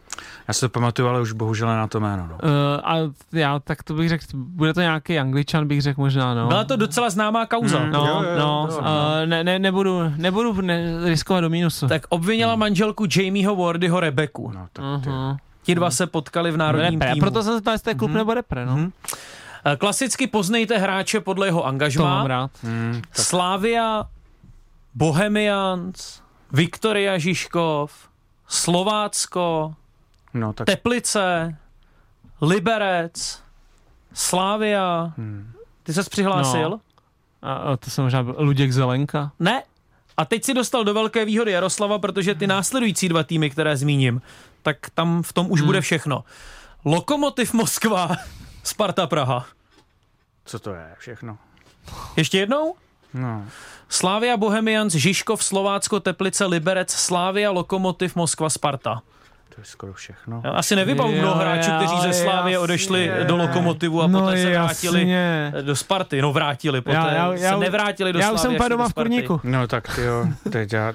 [0.47, 2.27] Já si to pamatuju, ale už bohužel na to jméno.
[2.27, 2.35] No.
[2.43, 2.49] Uh,
[2.83, 2.95] a
[3.31, 6.47] já tak to bych řekl, bude to nějaký angličan, bych řekl možná, no.
[6.47, 7.79] Byla to docela známá kauza.
[7.79, 7.91] Mm.
[7.91, 8.85] No, Jo, jo, no, jo, uh,
[9.25, 11.87] ne, ne, nebudu, nebudu ne, riskovat do mínusu.
[11.87, 14.51] Tak obvinila manželku Jamieho Wardyho Rebeku.
[14.51, 15.09] no tak ty.
[15.09, 15.37] uh-huh.
[15.63, 17.19] Ti dva se potkali v národním repre, týmu.
[17.21, 18.89] proto jsem se ptal, jestli to je klub nebo repre, no.
[19.65, 22.27] Eh, Klasicky poznejte hráče podle jeho To mám angažmá.
[22.27, 22.51] rád.
[22.63, 24.03] Hmm, Slavia,
[24.95, 26.21] Bohemians,
[26.51, 27.91] Viktoria Žižkov,
[28.47, 29.73] Slovácko,
[30.33, 31.55] no tak Teplice,
[32.41, 33.43] Liberec,
[34.13, 35.13] Slávia.
[35.17, 35.51] Hmm.
[35.83, 36.69] Ty ses přihlásil?
[36.69, 36.79] No.
[37.41, 39.31] A, a to jsem možná byl Luděk Zelenka.
[39.39, 39.63] Ne.
[40.17, 44.21] A teď si dostal do velké výhody Jaroslava, protože ty následující dva týmy, které zmíním,
[44.63, 45.67] tak tam v tom už Hmm.
[45.67, 46.23] bude všechno.
[46.85, 48.09] Lokomotiv Moskva,
[48.63, 49.45] Sparta Praha.
[50.45, 51.37] co to je všechno?
[52.17, 52.75] Ještě jednou?
[53.13, 53.45] No.
[53.89, 59.01] Slávia Bohemians, Žižkov, Slovácko, Teplice, Liberec, Slávia, Lokomotiv, Moskva, Sparta.
[59.55, 60.41] To je skoro všechno.
[60.45, 62.59] Já asi nevybavu mnoho hráčů, kteří ze jasně.
[62.59, 64.89] odešli do Lokomotivu a No poté se jasně.
[64.89, 65.13] vrátili
[65.61, 66.21] do Sparty.
[66.21, 68.35] No vrátili, poté Já- já- já se nevrátili do Já Slávie.
[68.35, 69.41] už jsem úplně doma v kurníku.
[69.43, 70.93] No tak ty jo, teď já...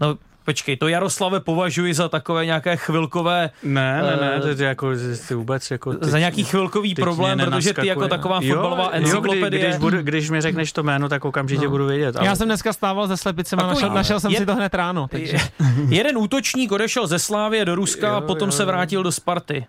[0.00, 4.90] No počkej, to Jaroslave považuji za takové nějaké chvilkové, Ne, ne, ne, Eh, teď jako
[5.28, 5.92] ty vůbec jako...
[5.94, 9.48] Teď, za nějaký chvilkový problém, protože ty jako taková Jo, fotbalová jo, encyklopedie.
[9.48, 11.70] Kdy, když, budu, když mi řekneš to jméno, tak okamžitě No.
[11.70, 12.16] budu vědět.
[12.16, 12.26] Ale...
[12.26, 14.74] Já jsem dneska stával ze slepicem a Takový- našel, našel jsem je- si to hned
[14.74, 15.08] ráno.
[15.10, 15.36] Takže.
[15.88, 18.66] Jeden útočník odešel ze Slávie do Ruska Jo, a potom jo, se jo.
[18.66, 19.66] vrátil do Sparty.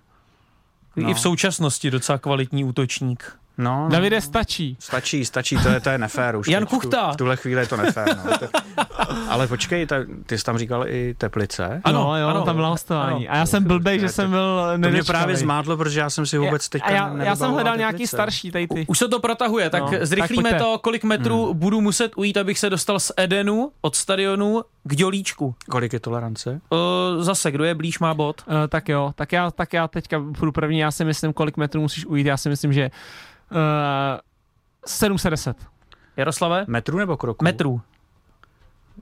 [0.96, 1.10] No.
[1.10, 3.32] I v současnosti docela kvalitní útočník.
[3.58, 3.90] No, no.
[3.90, 4.78] Davide stačí.
[4.80, 6.48] Stačí, stačí, to je, to je nefér už.
[6.54, 7.12] Jan teď v tu- Kuchta.
[7.12, 8.18] V tuhle chvíli je to nefér.
[8.26, 8.38] No.
[8.38, 8.48] To-
[9.30, 9.96] Ale počkej, ta,
[10.26, 11.82] ty jsi tam říkal i Teplice?
[11.84, 12.42] Ano, no, jo, ano.
[12.44, 13.30] tam bylo hostování.
[13.30, 16.26] A já jsem blbej, že To- jsem byl To mě právě zmátlo, protože já jsem
[16.26, 18.16] si vůbec teďka a já, já jsem hledal nějaký Teplice.
[18.16, 18.86] starší tady ty.
[18.88, 20.60] Už se to protahuje, tak No, no, tak zrychlíme pojďte.
[20.60, 21.60] to, kolik metrů hmm.
[21.60, 25.56] budu muset ujít, abych se dostal z Edenu od stadionu k Dělíčku.
[25.70, 26.62] Kolik je tolerance?
[26.70, 28.42] Uh, zase, kdo je blíž, má bod.
[28.48, 31.82] Uh, tak jo, tak já, tak já teďka budu první, já si myslím, kolik metrů
[31.82, 32.92] musíš ujít, já si myslím, že uh,
[34.86, 35.58] 710.
[36.18, 36.66] Jaroslave?
[36.68, 37.44] Metrů nebo kroku?
[37.46, 37.82] Metrů.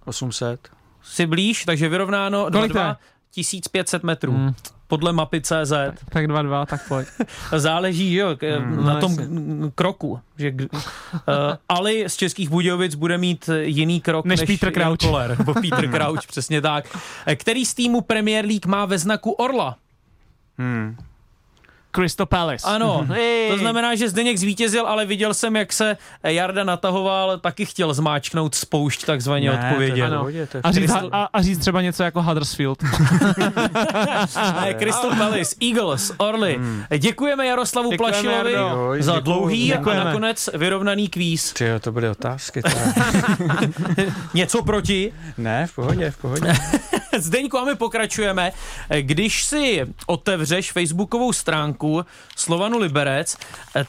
[0.06, 0.70] 800.
[1.04, 2.96] Jsi blíž, takže vyrovnáno Kolik to 2 je?
[3.32, 4.32] 1500 metrů.
[4.34, 4.54] Hmm.
[4.88, 5.72] Podle mapy CZ.
[6.10, 7.08] Tak 2-2, tak pojď.
[7.58, 8.86] Záleží jo, k- Hmm.
[8.86, 9.28] na No, tom jasně.
[9.76, 10.20] kroku.
[10.38, 10.70] Že, uh,
[11.70, 14.98] Ali z Českých Budějovic bude mít jiný krok Než než, Peter Crouch.
[14.98, 16.98] Koller, nebo Peter Crouch, přesně tak.
[17.26, 19.76] Eh, Který z týmu Premier League má ve znaku Orla?
[20.58, 20.98] Hmm.
[21.96, 22.68] Crystal Palace.
[22.68, 23.50] Ano, Hey.
[23.50, 28.56] to znamená, že Zdeněk zvítězil, ale viděl jsem, jak se Jarda natahoval, taky chtěl zmáčknout
[28.56, 30.28] spoušť takzvaně Ne, v Ano.
[30.64, 32.84] A říct, a, a říct třeba něco jako Huddersfield.
[34.62, 36.60] Ne, Crystal Palace, Eagles, Orly.
[36.98, 38.94] Děkujeme Jaroslavu Děkujeme, Plašilovi Jardo.
[39.00, 40.02] Za dlouhý Děkujeme.
[40.02, 41.54] a nakonec vyrovnaný kvíz.
[41.54, 42.62] Ty jo, to byly otázky.
[44.34, 45.14] Něco proti?
[45.38, 46.54] ne, v pohodě, v pohodě.
[47.18, 48.52] Zdeňku, a my pokračujeme.
[49.02, 51.83] Když si otevřeš facebookovou stránku
[52.36, 53.38] Slovanu Liberec,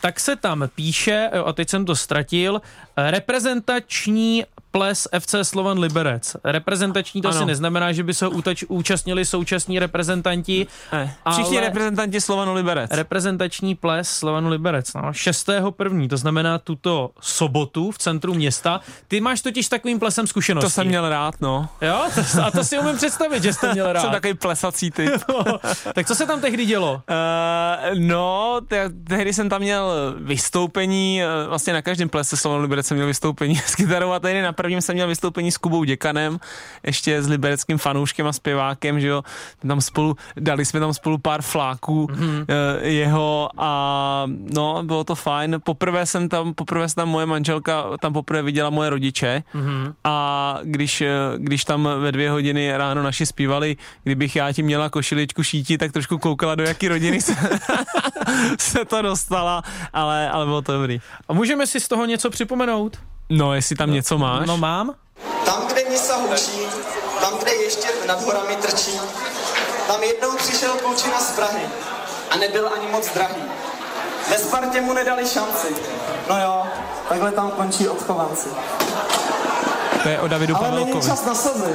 [0.00, 2.60] tak se tam píše, a teď jsem to ztratil,
[2.96, 6.36] reprezentační ples FC Slovan Liberec.
[6.44, 7.36] Reprezentační to Ano.
[7.36, 10.66] asi neznamená, že by se útač, účastnili současní reprezentanti.
[10.92, 12.90] Ne, všichni Ale- reprezentanti Slovanu Liberec.
[12.90, 14.94] Reprezentační ples Slovanu Liberec.
[14.94, 15.48] No, 6.
[15.70, 18.80] první, to znamená tuto sobotu v centru města.
[19.08, 20.66] Ty máš totiž takovým plesem zkušenosti.
[20.66, 21.68] to jsem měl rád, no.
[21.82, 22.04] Jo?
[22.14, 24.00] To, a to si umím představit, že jste měl rád.
[24.00, 25.10] Jsem takový plesací typ.
[25.94, 26.92] tak co se tam tehdy dělo?
[26.94, 32.86] Uh, no, te- tehdy jsem tam měl vystoupení, uh, vlastně na každém plese Slovan Liberec
[32.86, 36.38] jsem měl vystoupení s kytarou a tehdy na prvním jsem měl vystoupení s Kubou Děkanem,
[36.86, 39.22] ještě s libereckým fanouškem a zpěvákem, že jo,
[39.68, 42.46] tam spolu, dali jsme tam spolu pár fláků mm-hmm.
[42.82, 45.60] jeho a no, bylo to fajn.
[45.64, 49.94] Poprvé jsem tam, poprvé jsem tam moje manželka tam poprvé viděla moje rodiče Mm-hmm.
[50.04, 54.90] a když, eh, když tam ve dvě hodiny ráno naši zpívali, kdybych já ti měla
[54.90, 57.36] košiličku šíti, tak trošku koukala do jaký rodiny jsem,
[58.58, 59.62] se to dostala,
[59.92, 61.00] ale, ale bylo to dobrý.
[61.28, 63.13] A můžeme si z toho něco připomenout?
[63.30, 64.46] No, jestli tam něco máš.
[64.46, 64.94] No mám.
[65.44, 66.60] Tam, kde nisa hučí,
[67.20, 69.00] tam, kde ještě nad horami trčí,
[69.86, 71.62] tam jednou přišel klučina z Prahy
[72.30, 73.42] a nebyl ani moc drahý.
[74.30, 75.68] Ve Spartě mu nedali šanci.
[76.30, 76.62] No jo,
[77.08, 78.48] takhle tam končí odchovanci.
[80.02, 81.06] To je o Davidu Ale není Pavelkovi.
[81.10, 81.74] čas na slzy.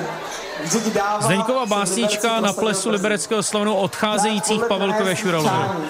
[0.94, 1.34] Dává se
[1.66, 4.62] básnička na plesu libereckého slavnou odcházejících
[5.16, 5.48] Šuralovi.
[5.50, 5.84] přání.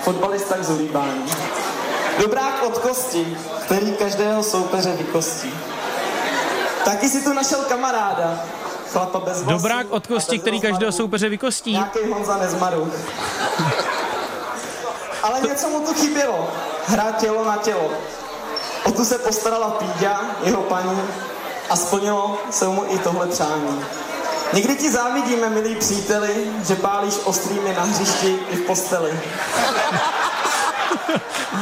[0.00, 1.24] Fotbalista k zolíbání.
[2.20, 5.54] Dobrák od kosti, který každého soupeře vykostí.
[6.84, 8.40] Taky si tu našel kamaráda.
[8.92, 10.72] Chlapa bez vlasů Dobrák od kosti, který rozmaru.
[10.72, 11.72] každého soupeře vykostí.
[11.72, 12.92] Nějaký Honza Nezmaru.
[15.22, 16.50] Ale něco mu tu chybělo.
[16.86, 17.90] Hra tělo na tělo.
[18.84, 21.02] O tu se postarala Píďa, jeho paní,
[21.70, 23.84] a splnilo se mu i tohle přání.
[24.52, 29.20] Někdy ti závidíme, milí příteli, že pálíš ostrými na hřišti i v posteli.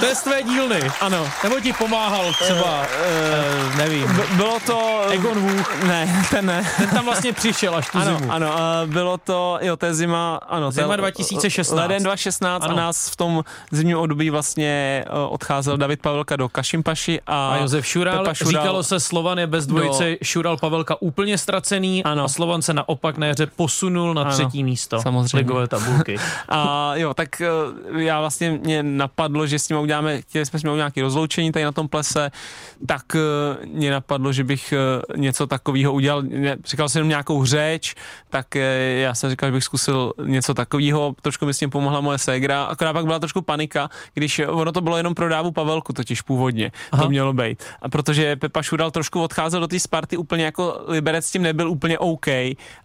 [0.01, 0.81] To je z tvé dílny.
[1.01, 1.27] Ano.
[1.45, 5.01] Nebo ti pomáhal třeba, uh, nevím, B- bylo to...
[5.11, 5.83] Egon Vůch.
[5.85, 6.67] Ne, ten ne.
[6.77, 8.33] Ten tam vlastně přišel až tu Ano, zimu.
[8.33, 8.47] ano,
[8.85, 10.71] uh, bylo to, jo, to je zima, ano.
[10.71, 11.77] Zima to je 2016.
[11.81, 12.73] Leden 2016 Ano.
[12.73, 17.57] a nás v tom zimním období vlastně uh, odcházel David Pavelka do Kašimpaši a, A
[17.57, 20.17] Josef Šural, Pepa Šural říkalo se Slovan je bez dvojice, No.
[20.23, 22.25] Šural Pavelka úplně ztracený Ano.
[22.25, 25.39] a Slovan se naopak na jaře posunul na Ano, třetí místo samozřejmě.
[25.39, 26.17] ligové tabulky.
[26.49, 27.49] A jo, tak eh,
[28.03, 28.83] já vlastně mě
[29.19, 32.31] napadlo, že s ním uděláme, chtěli jsme s ním nějaké rozloučení tady na tom plese,
[32.87, 34.77] tak eh, mě napadlo, že bych eh,
[35.17, 36.23] něco takového udělal.
[36.23, 37.95] Mě- Říkal jsem jenom nějakou řeč,
[38.31, 38.63] tak eh,
[39.03, 41.15] já jsem říkal, že bych zkusil něco takového.
[41.23, 44.81] Trošku mi s tím pomohla moje ségra, akorát pak byla trošku panika, když ono to
[44.81, 46.73] bylo jenom pro Dávu Pavelku totiž původně.
[46.93, 47.03] Aha.
[47.03, 47.63] To mělo být.
[47.83, 51.71] A protože Pepa Šural trošku odcházel do té Sparty úplně jako Liberec s tím nebyl
[51.71, 52.27] úplně OK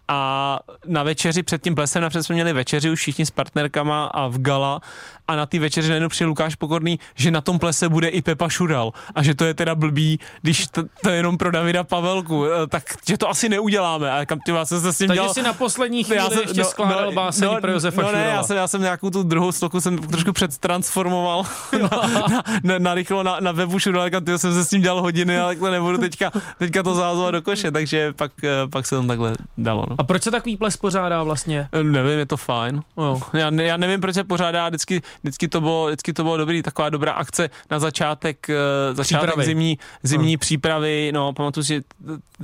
[0.08, 4.26] a na večeři před tím plesem napřed jsme měli večeři už všichni s partnerkama a
[4.28, 4.80] v gala
[5.28, 8.48] a na té večeři najednou přijel Lukáš Pokorný, že na tom plese bude i Pepa
[8.48, 12.46] Šural a že to je teda blbý, když to, to je jenom pro Davida Pavelku,
[12.46, 14.12] eh, tak že to asi neuděláme.
[14.12, 15.34] A kam ty vás jsem se s tím Takže dělal...
[15.34, 18.34] si na poslední chvíli ještě skládal báseň pro Josefa no, ne, Šurala.
[18.34, 21.44] já jsem, já jsem nějakou tu druhou sloku jsem trošku předtransformoval
[21.82, 24.82] na, na, na, na, rychlo na, na webu Šurala, kam tyjo, jsem se s tím
[24.82, 28.86] dělal hodiny, ale takhle nebudu teďka, teďka to zázovat do koše, takže pak, eh, pak
[28.86, 29.84] se tam takhle dalo.
[29.90, 29.96] No.
[29.98, 31.68] A proč se takový ples pořádá vlastně?
[31.72, 32.82] Eh, Nevím, je to fajn.
[32.98, 33.20] Jo.
[33.32, 36.62] Já, ne, já nevím, proč se pořádá, vždycky, vždycky, to bylo, vždycky to bylo dobrý,
[36.62, 39.46] taková dobrá akce na začátek, eh, začátek Přípravy.
[39.46, 41.82] zimní, zimní přípravy, no pamatuju si,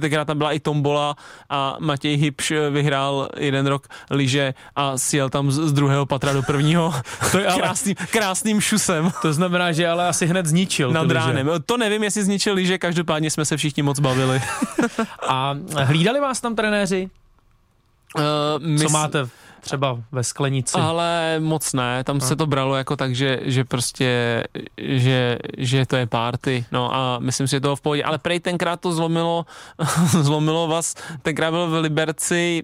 [0.01, 1.17] tenkrát tam byla i tombola
[1.51, 6.33] a Matěj Hybš eh, vyhrál jeden rok lyže a sjel tam z, z druhého patra
[6.33, 6.95] do prvního
[7.33, 10.93] to je ale- krásným, krásným šusem To znamená, že ale asi hned zničil.
[10.93, 11.51] nad ránem.
[11.67, 14.43] To nevím, jestli zničil lyže, každopádně jsme se všichni moc bavili.
[15.29, 15.55] A
[15.85, 17.11] hlídali vás tam trenéři?
[18.17, 18.23] Uh,
[18.67, 19.29] my Co máte
[19.61, 20.79] třeba ve sklenici?
[20.79, 24.45] Ale moc ne, tam se to bralo jako tak, že, že prostě,
[24.77, 28.41] že, že to je party, no a myslím si, že to v pohodě, ale prej
[28.41, 29.47] tenkrát to zlomilo,
[30.07, 32.63] zlomilo vás, tenkrát byl v Liberci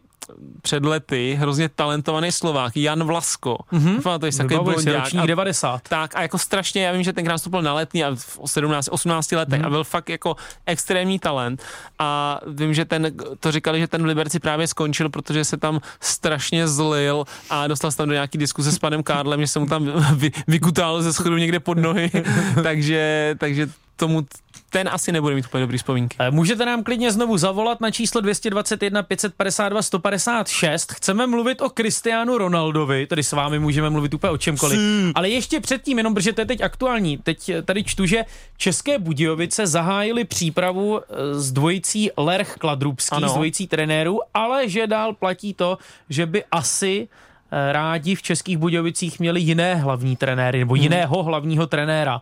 [0.62, 3.58] před lety hrozně talentovaný Slovák, Jan Vlasko.
[3.72, 4.02] Mm-hmm.
[4.02, 5.88] Pamatuješ, si, takový A- 90.
[5.88, 9.32] tak a jako strašně, já vím, že tenkrát vstoupil na letní a v 17, 18
[9.32, 11.62] letech a byl fakt jako extrémní talent
[11.98, 15.80] a vím, že ten, to říkali, že ten v Liberci právě skončil, protože se tam
[16.00, 19.66] strašně zlil a dostal se tam do nějaký diskuse s panem Kárlem, že se mu
[19.66, 22.10] tam vy, vykutal ze schodu někde pod nohy,
[22.62, 24.26] takže, takže tomu
[24.70, 26.16] ten asi nebude mít úplně dobrý vzpomínky.
[26.20, 30.92] Eh, Můžete nám klidně znovu zavolat na číslo 221 552 156.
[30.92, 34.80] Chceme mluvit o Cristianu Ronaldovi, tedy s vámi můžeme mluvit úplně o čemkoliv.
[35.14, 38.24] Ale ještě předtím, jenom protože to je teď aktuální, teď eh, tady čtu, že
[38.56, 43.28] České Budějovice zahájili přípravu eh, s dvojicí Lerch Kladrubský, Ano.
[43.28, 45.78] s dvojicí trenérů, ale že dál platí to,
[46.10, 47.08] že by asi
[47.52, 52.20] eh, rádi v Českých Budějovicích měli jiné hlavní trenéry, nebo jiného hlavního trenéra.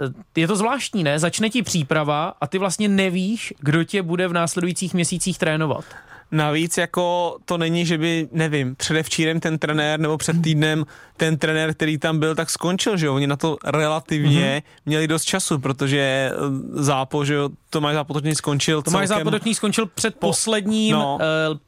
[0.00, 1.18] Eh, Je to zvláštní, ne?
[1.18, 5.84] Začne ti příprava a ty vlastně nevíš, kdo tě bude v následujících měsících trénovat.
[6.32, 10.86] Navíc jako to není, že by, nevím, předevčírem ten trenér nebo před týdnem
[11.16, 13.14] ten trenér, který tam byl, tak skončil, že jo?
[13.14, 14.80] Oni na to relativně mm-hmm.
[14.86, 16.34] měli dost času, protože eh,
[16.82, 19.24] Zápo, že jo, Tomáš Zápotočný skončil Tomáš celkem...
[19.24, 21.18] Zápotočný skončil před posledním, no.
[21.20, 21.58] no.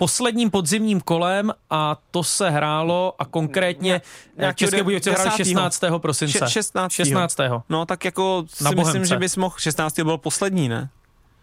[0.00, 4.00] Posledním podzimním kolem a to se hrálo a konkrétně Ně-
[4.36, 5.44] nějakého České Budějovice hráli 10.
[5.44, 5.98] 16.
[5.98, 6.38] prosince.
[6.38, 6.92] Še- 16.
[6.92, 7.38] 16.
[7.68, 9.08] No tak jako si Na myslím, Bohemce.
[9.08, 10.00] že bys mohl, 16.
[10.04, 10.88] byl poslední, ne?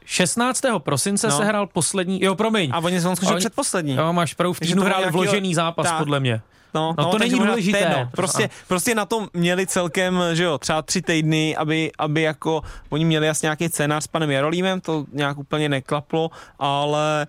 [0.05, 0.79] 16.
[0.79, 1.37] prosince No.
[1.37, 2.69] se hrál poslední, jo promiň.
[2.73, 3.95] A oni jsou skončili Oni- předposlední.
[3.95, 5.97] Jo, máš pravdu, v týdnu to hráli nějakýho- vložený zápas, tak.
[5.97, 6.41] podle mě.
[6.73, 7.77] No, No, to takže není důležité.
[7.79, 8.09] Jedno.
[8.11, 13.05] Prostě, prostě na tom měli celkem, že jo, třeba tři týdny, aby, aby jako, oni
[13.05, 17.27] měli asi nějaký scénář s panem Jarolímem, to nějak úplně neklaplo, ale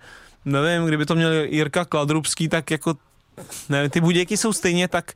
[0.49, 2.95] nevím, kdyby to měl Jirka Kladrubský, tak jako,
[3.69, 5.13] nevím, ty budějky jsou stejně tak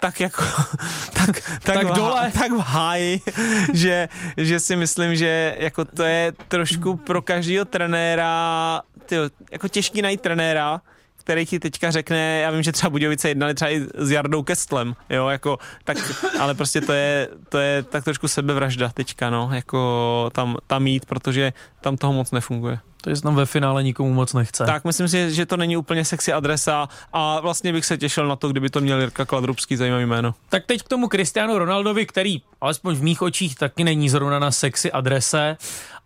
[0.00, 0.44] tak jako,
[1.12, 2.32] tak, tak, Tak v, dole.
[2.38, 3.20] tak v háji,
[3.72, 10.02] že, že si myslím, že jako to je trošku pro každého trenéra, tyjo, jako těžký
[10.02, 10.80] najít trenéra,
[11.16, 14.94] který ti teďka řekne, já vím, že třeba Budějovice jednali třeba i s Jardou Kestlem,
[15.10, 15.96] jo, jako, tak,
[16.40, 21.06] ale prostě to je, to je tak trošku sebevražda teďka, no, jako tam, tam jít,
[21.06, 22.78] protože tam toho moc nefunguje.
[23.06, 24.66] To je tam ve finále nikomu moc nechce.
[24.66, 28.36] Tak myslím si, že to není úplně sexy adresa a vlastně bych se těšil na
[28.36, 30.34] to, kdyby to měl Jirka Kladrubský, zajímavý jméno.
[30.48, 34.50] Tak teď k tomu Cristiano Ronaldovi, který alespoň v mých očích taky není zrovna na
[34.50, 35.56] sexy adrese,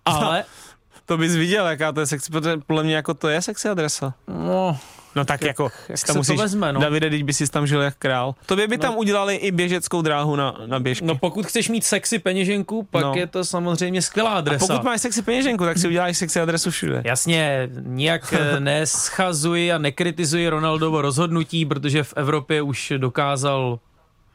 [0.04, 0.44] ale
[1.06, 4.14] To bys viděl, jaká to je sexy, protože podle mě jako to je sexy adresa.
[4.28, 4.78] no,
[5.16, 6.80] No tak jako, jak tam to musíš, vezme, no?
[6.80, 8.34] Davide, teď by si tam žil jak král.
[8.46, 11.04] Tobě by tam udělali i běžeckou dráhu na, na běžky.
[11.06, 13.12] no pokud chceš mít sexy peněženku, pak No.
[13.16, 14.66] je to samozřejmě skvělá adresa.
[14.66, 17.02] Pokud máš sexy peněženku, tak si uděláš sexy adresu všude.
[17.06, 23.78] Jasně, nijak eh, neschazuji a nekritizuji Ronaldovo rozhodnutí, protože v Evropě už dokázal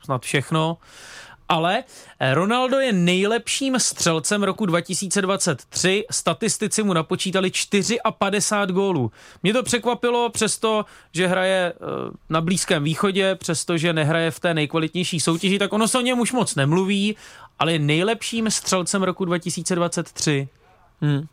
[0.06, 0.78] snad všechno.
[1.50, 1.84] Ale
[2.20, 6.06] eh, Ronaldo je nejlepším střelcem roku 2023.
[6.12, 7.52] Statistici mu napočítali
[8.18, 9.12] 54 gólů.
[9.44, 11.78] Mě to překvapilo, přesto, že hraje eh,
[12.30, 16.32] na Blízkém východě, přestože nehraje v té nejkvalitnější soutěži, tak ono se o něm už
[16.32, 17.16] moc nemluví,
[17.60, 20.48] ale je nejlepším střelcem roku 2023.
[21.02, 21.28] Hmm.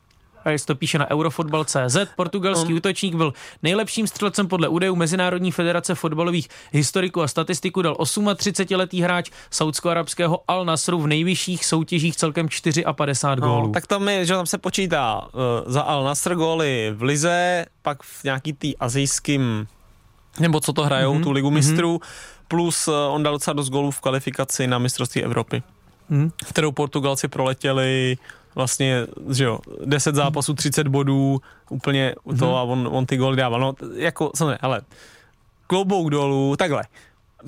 [0.44, 3.32] A se to píše na Eurofotbal.cz, portugalský útočník byl
[3.62, 10.64] nejlepším střelcem podle údajů Mezinárodní federace fotbalových historiků a statistiků, dal 38-letý hráč saudsko-arabského Al
[10.64, 12.84] Nasru v nejvyšších soutěžích celkem 54
[13.40, 13.66] gólů.
[13.66, 17.66] No, tak tam, je, že tam se počítá uh, za Al Nasr góly v Lize,
[17.82, 19.66] pak v nějaký tý azijským,
[20.40, 21.24] nebo co to hrajou, Mhm, mm-hmm.
[21.24, 22.00] tu ligu mistrů,
[22.48, 25.62] plus uh, on dal docela dost gólů v kvalifikaci na mistrovství Evropy,
[26.08, 26.30] Mhm.
[26.48, 28.16] kterou Portugalci proletěli
[28.54, 31.40] vlastně, že jo, 10 zápasů, 30 bodů,
[31.70, 32.54] úplně to Mhm.
[32.54, 33.60] a on, on ty góly dával.
[33.60, 34.80] No, jako, samozřejmě, ale
[35.66, 36.82] klobouk dolů, takhle.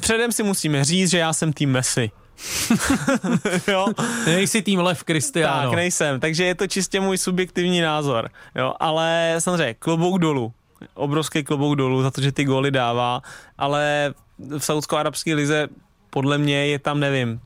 [0.01, 2.11] Předem si musíme říct, že já jsem tým Messi.
[3.69, 3.87] jo,
[4.27, 5.71] Nejsi tým Lev Cristiano.
[5.71, 10.53] tak, nejsem, takže je to čistě můj subjektivní názor, jo, ale samozřejmě klobouk dolů,
[10.95, 13.23] obrovský klobouk dolů za to, že ty góly dává,
[13.59, 15.69] ale v saudsko-arabské lize
[16.11, 17.41] podle mě je tam, nevím,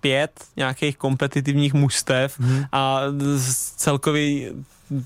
[0.00, 2.64] pět nějakých kompetitivních mužstev hmm.
[2.72, 3.00] a
[3.76, 4.48] celkový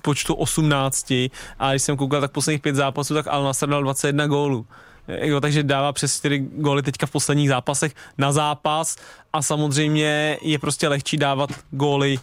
[0.02, 1.10] počtu 18
[1.58, 4.66] a když jsem koukal tak posledních pět zápasů, tak Al Nassr dal 21 gólů.
[5.08, 8.96] Jo, takže dává přes 4 góly teďka v posledních zápasech na zápas
[9.32, 12.18] a samozřejmě je prostě lehčí dávat góly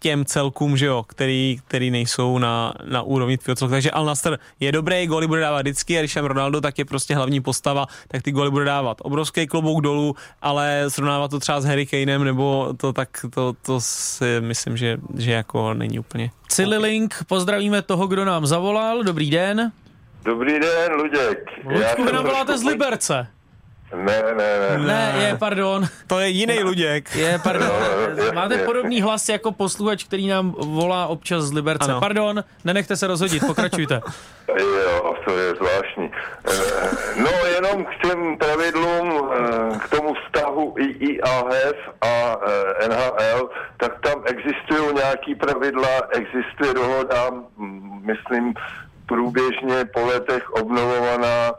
[0.00, 3.72] těm celkům, že jo, který, který nejsou na, na úrovni tvého celku.
[3.72, 6.84] Takže Al Nassr je dobrý, góly bude dávat vždycky a když je Ronaldo, tak je
[6.84, 8.96] prostě hlavní postava, tak ty góly bude dávat.
[9.00, 13.80] Obrovský klobouk dolů, ale srovnávat to třeba s Harry Kanem nebo to, tak to, to
[13.80, 16.30] si myslím, že, že jako není úplně.
[16.48, 19.02] Cili Link, pozdravíme toho, kdo nám zavolal.
[19.02, 19.72] Dobrý den.
[20.24, 21.50] Dobrý den, Luděk.
[21.64, 23.26] Já Luďku, vy jsem nám voláte z Liberce.
[23.96, 24.86] Ne, ne, ne.
[24.86, 25.84] Ne, je, pardon.
[26.06, 27.16] To je jiný Luděk.
[27.16, 27.68] Je, pardon.
[28.26, 28.64] No, Máte je.
[28.64, 31.90] podobný hlas jako posluchač, který nám volá občas z Liberce.
[31.90, 32.00] Ano.
[32.00, 34.00] Pardon, nenechte se rozhodit, pokračujte.
[34.58, 36.10] Jo, to je zvláštní.
[36.50, 42.36] Eh, No, jenom k těm pravidlům, eh, k tomu vztahu IIAF a
[42.82, 47.30] eh, NHL, tak tam existují nějaký pravidla, existuje dohoda,
[48.02, 48.54] myslím,
[49.06, 51.52] průběžně po letech obnovovaná,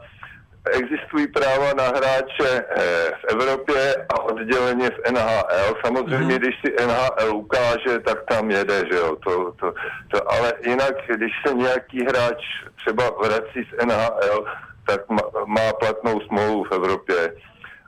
[0.70, 5.74] existují práva na hráče eh, v Evropě a odděleně v NHL.
[5.84, 9.16] Samozřejmě, když si NHL ukáže, tak tam jede, že jo.
[9.16, 9.74] To, to,
[10.10, 12.44] to, ale jinak, když se nějaký hráč
[12.76, 14.44] třeba vrací z NHL,
[14.86, 17.34] tak má, má platnou smlouvu v Evropě.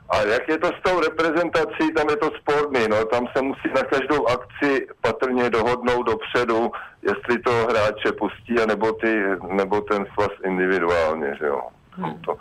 [0.09, 3.67] A jak je to s tou reprezentací, tam je to sporný, no, tam se musí
[3.75, 6.71] na každou akci patrně dohodnout dopředu,
[7.01, 11.61] jestli to hráče pustí, anebo, ty, nebo ten svaz individuálně, že jo.
[12.25, 12.37] To,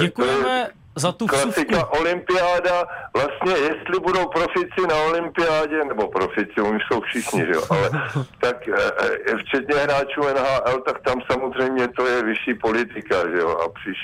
[0.00, 0.68] Děkujeme
[0.98, 1.42] za tu vsuvku.
[1.52, 2.84] Klasika olympiáda,
[3.16, 7.90] vlastně jestli budou profici na olympiádě, nebo profici, oni jsou všichni, že jo, ale
[8.40, 8.90] tak eh,
[9.28, 13.96] eh, včetně hráčů NHL, tak tam samozřejmě to je vyšší politika, že jo, a příš,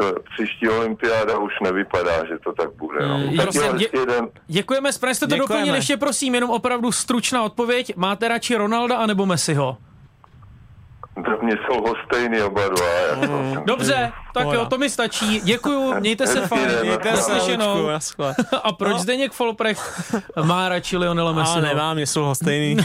[0.00, 3.08] to, příští olympiáda už nevypadá, že to tak bude.
[3.08, 3.18] No.
[3.18, 5.54] Mm, Tak prosím, dě- jeden, Děkujeme, správně jste to Děkujeme.
[5.60, 5.74] doplnil.
[5.74, 7.92] Ještě prosím, jenom opravdu stručná odpověď.
[7.96, 9.76] Máte radši Ronalda anebo Messiho?
[11.24, 12.86] To mě jsou hostejný oba dva.
[13.20, 13.62] Jako.
[13.64, 14.58] Dobře, tak Pohoda.
[14.58, 15.40] jo, to mi stačí.
[15.44, 16.68] Děkuju, mějte se fajn.
[16.82, 17.86] Mějte naslyšenou.
[17.86, 18.34] naschle.
[18.62, 21.60] A proč Zdeněk Folprecht má radši Lionela A Messiho?
[21.60, 22.76] nemám, jsou hostejný.
[22.76, 22.84] uh,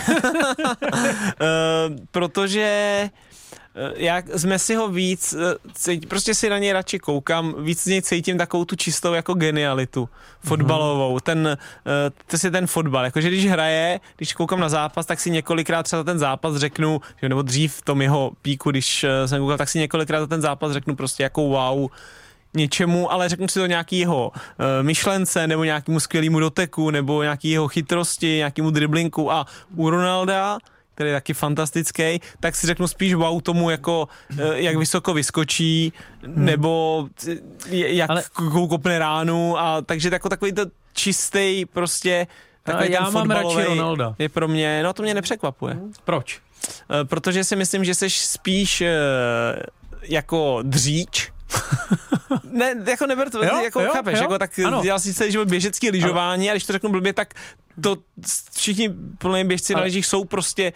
[2.12, 3.10] protože
[3.76, 7.86] eh, jak z Messiho víc, eh, cít, prostě si na něj radši koukám, víc z
[7.86, 10.10] něj cítím takovou tu čistou jako genialitu
[10.44, 11.58] fotbalovou, ten,
[11.88, 15.84] eh, to si ten fotbal, jakože když hraje, když koukám na zápas, tak si několikrát
[15.84, 19.70] třeba ten zápas řeknu, že nebo dřív v tom jeho píku, když jsem koukal, tak
[19.70, 21.90] si několikrát za ten zápas řeknu prostě jako wow,
[22.54, 27.50] něčemu, ale řeknu si to nějaký jeho uh, myšlence, nebo nějakému skvělému doteku, nebo nějaký
[27.50, 29.32] jeho chytrosti, nějakému driblinku.
[29.32, 29.46] A
[29.76, 30.58] u Ronalda
[31.02, 34.08] který je taky fantastický, tak si řeknu spíš wow tomu, jako
[34.40, 35.94] eh, jak vysoko vyskočí,
[36.28, 37.36] nebo eh,
[37.72, 38.68] jak Ale- Ale...
[38.68, 42.28] kopne ránu, a takže jako takový to čistý prostě
[42.64, 44.16] takový já mám radši Ronalda.
[44.20, 45.78] Je pro mě, no to mě nepřekvapuje.
[46.06, 46.40] Proč?
[47.02, 48.84] Eh, Protože si myslím, že jsi spíš
[50.02, 51.32] jako dříč,
[52.52, 54.82] ne, jako neber to, Jo, jako jo, chápeš, jo, jako tak ano.
[54.84, 57.34] dělal si celý život běžecký lyžování a když to řeknu blbě, tak
[57.82, 57.98] to
[58.56, 60.74] všichni plně běžci na Ale- lyžích jsou prostě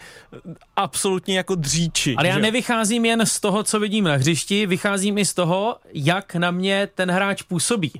[0.76, 2.14] absolutně jako dříči.
[2.18, 2.42] Ale já že jo?
[2.42, 6.88] nevycházím jen z toho, co vidím na hřišti, vycházím i z toho, jak na mě
[6.94, 7.92] ten hráč působí.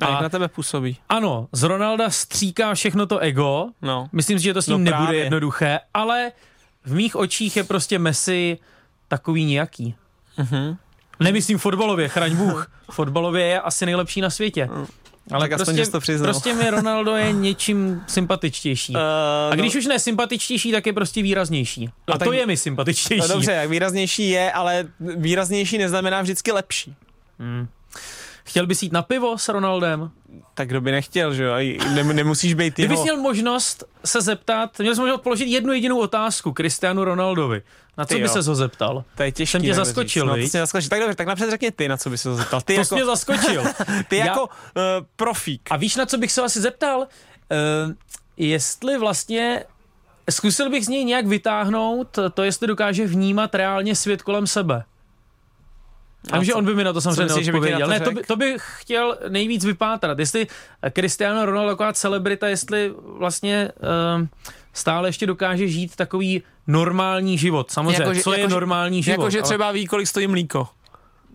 [0.00, 0.96] A jak A na tebe působí?
[1.08, 3.66] ano, z Ronalda stříká všechno to ego.
[3.82, 4.08] No.
[4.12, 5.20] Myslím si, že to s ním No nebude právě.
[5.24, 6.32] jednoduché, ale
[6.84, 8.58] v mých očích je prostě Messi
[9.08, 9.94] takový nějaký.
[10.36, 10.76] Mhm.
[11.20, 12.70] Nemyslím fotbalově, chraň Bůh.
[12.90, 14.68] Fotbalově je asi nejlepší na světě.
[15.32, 16.32] Ale Tak prostě, to přiznal.
[16.32, 18.92] prostě mi Ronaldo je něčím sympatičtější.
[18.92, 19.00] Uh,
[19.50, 21.86] A když už ne sympatičtější, tak je prostě výraznější.
[22.08, 23.20] No A tak- to je mi sympatičtější.
[23.20, 26.94] No dobře, jak výraznější je, ale výraznější neznamená vždycky lepší.
[28.46, 30.10] Chtěl bys jít na pivo s Ronaldem?
[30.54, 31.54] Tak kdo by nechtěl, že jo?
[31.94, 33.02] Nem, nemusíš být Kdybys jeho...
[33.02, 37.62] měl možnost se zeptat, měl jsi možnost položit jednu jedinou otázku Cristianu Ronaldovi.
[37.98, 39.04] Na co Ty by se ho zeptal?
[39.16, 39.52] To je těžký.
[39.52, 40.26] Jsem tě zaskočil.
[40.26, 40.88] No, jsi zaskočil.
[40.90, 42.60] Tak dobře, tak napřed řekni ty, na co bys se to zeptal.
[42.60, 43.64] Ty To jako, jsi mě zaskočil.
[44.08, 44.50] ty Já- jako uh,
[45.16, 45.68] profík.
[45.70, 46.98] A víš, na co bych se asi zeptal?
[46.98, 47.06] Uh,
[48.36, 49.64] jestli vlastně
[50.30, 54.84] zkusil bych z něj nějak vytáhnout to, jestli dokáže vnímat reálně svět kolem sebe.
[56.32, 57.86] Vím, že on by mi na to samozřejmě že na neodpověděl.
[57.86, 60.18] to Ne, to, by, to bych chtěl nejvíc vypátrat.
[60.18, 60.46] Jestli
[60.94, 63.70] Cristiano Ronaldo taková celebrita, jestli vlastně
[64.20, 64.26] uh,
[64.72, 67.70] stále ještě dokáže žít takový normální život.
[67.70, 69.12] Samozřejmě, Jakože- co je jakože- normální život.
[69.22, 70.68] Jakože ale- třeba ví, kolik stojí mlíko.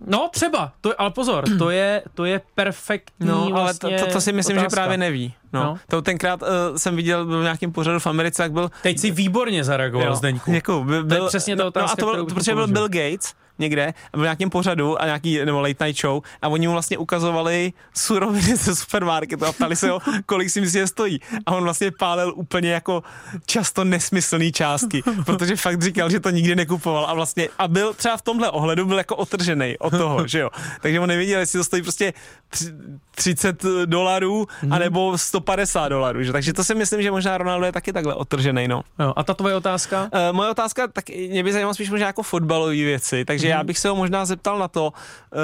[0.07, 4.11] No třeba, to, ale pozor, to je, to je perfektní No, ale vlastně to, to,
[4.11, 4.69] to si myslím, otázka.
[4.69, 5.33] že právě neví.
[5.53, 5.59] No.
[5.63, 5.65] No.
[5.65, 5.79] no.
[5.87, 8.71] To tenkrát uh, jsem viděl byl v nějakém pořadu v Americe, jak byl...
[8.83, 10.51] Teď si výborně zareagoval, Zdeňku.
[10.51, 10.83] Děkuju.
[10.83, 12.67] Byl, To je přesně ta no, otázka, a to byl, protože byl.
[12.67, 16.47] Bill Gates někde, a byl v nějakém pořadu a nějaký, nebo late night show a
[16.47, 20.87] oni mu vlastně ukazovali suroviny ze supermarketu a ptali se ho, kolik si myslí, že
[20.87, 21.19] stojí.
[21.45, 23.03] A on vlastně pálil úplně jako
[23.45, 28.17] často nesmyslný částky, protože fakt říkal, že to nikdy nekupoval a vlastně, a byl třeba
[28.17, 30.49] v tomhle ohledu byl jako otržený od toho, že jo.
[30.81, 32.13] Takže on nevěděl, jestli to stojí prostě
[32.53, 32.73] tři-
[33.15, 34.73] 30 dolarů, Mhm.
[34.73, 36.31] anebo 150 dolarů, že?
[36.31, 38.81] Takže to si myslím, že možná Ronaldo je taky takhle otržený, no.
[38.99, 40.01] Jo, a ta tvoje otázka?
[40.03, 43.47] Uh, moje otázka, tak mě by zajímalo spíš možná jako fotbalové věci, takže.
[43.51, 45.39] Já bych se ho možná zeptal na to, uh,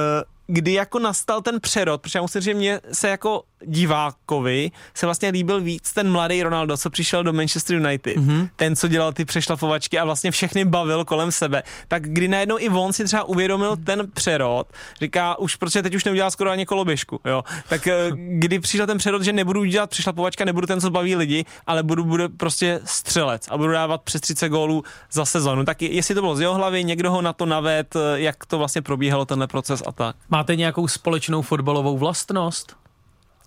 [0.48, 5.06] kdy jako nastal ten přerod, protože já musím říct, že mě se jako divákovi se
[5.06, 8.30] vlastně líbil víc ten mladý Ronaldo, co přišel do Manchester United, Mhm.
[8.30, 8.50] mm-hmm.
[8.56, 12.70] ten, co dělal ty přešlapovačky a vlastně všechny bavil kolem sebe, tak kdy najednou i
[12.70, 14.68] on si třeba uvědomil ten přerod,
[15.02, 18.98] říká už, protože teď už neudělá skoro ani koloběžku, jo, tak eh, kdy přišel ten
[18.98, 23.48] přerod, že nebudu dělat přešlapovačka, nebudu ten, co baví lidi, ale budu, budu prostě střelec
[23.50, 25.66] a budu dávat přes 30 gólů za sezonu.
[25.66, 28.58] Tak jestli to bylo z jeho hlavy, někdo ho na to naved, eh, jak to
[28.58, 30.16] vlastně probíhalo tenhle proces a tak.
[30.38, 32.76] Máte nějakou společnou fotbalovou vlastnost?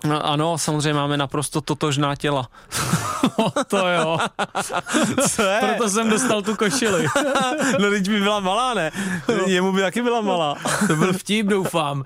[0.05, 2.49] No, ano, samozřejmě máme naprosto totožná těla.
[3.67, 4.17] to jo.
[5.29, 5.59] Co je?
[5.59, 7.07] Proto jsem dostal tu košili.
[7.79, 8.91] no, teď by byla malá, ne?
[9.45, 10.55] Jemu by taky byla malá.
[10.87, 12.03] To byl vtip, doufám.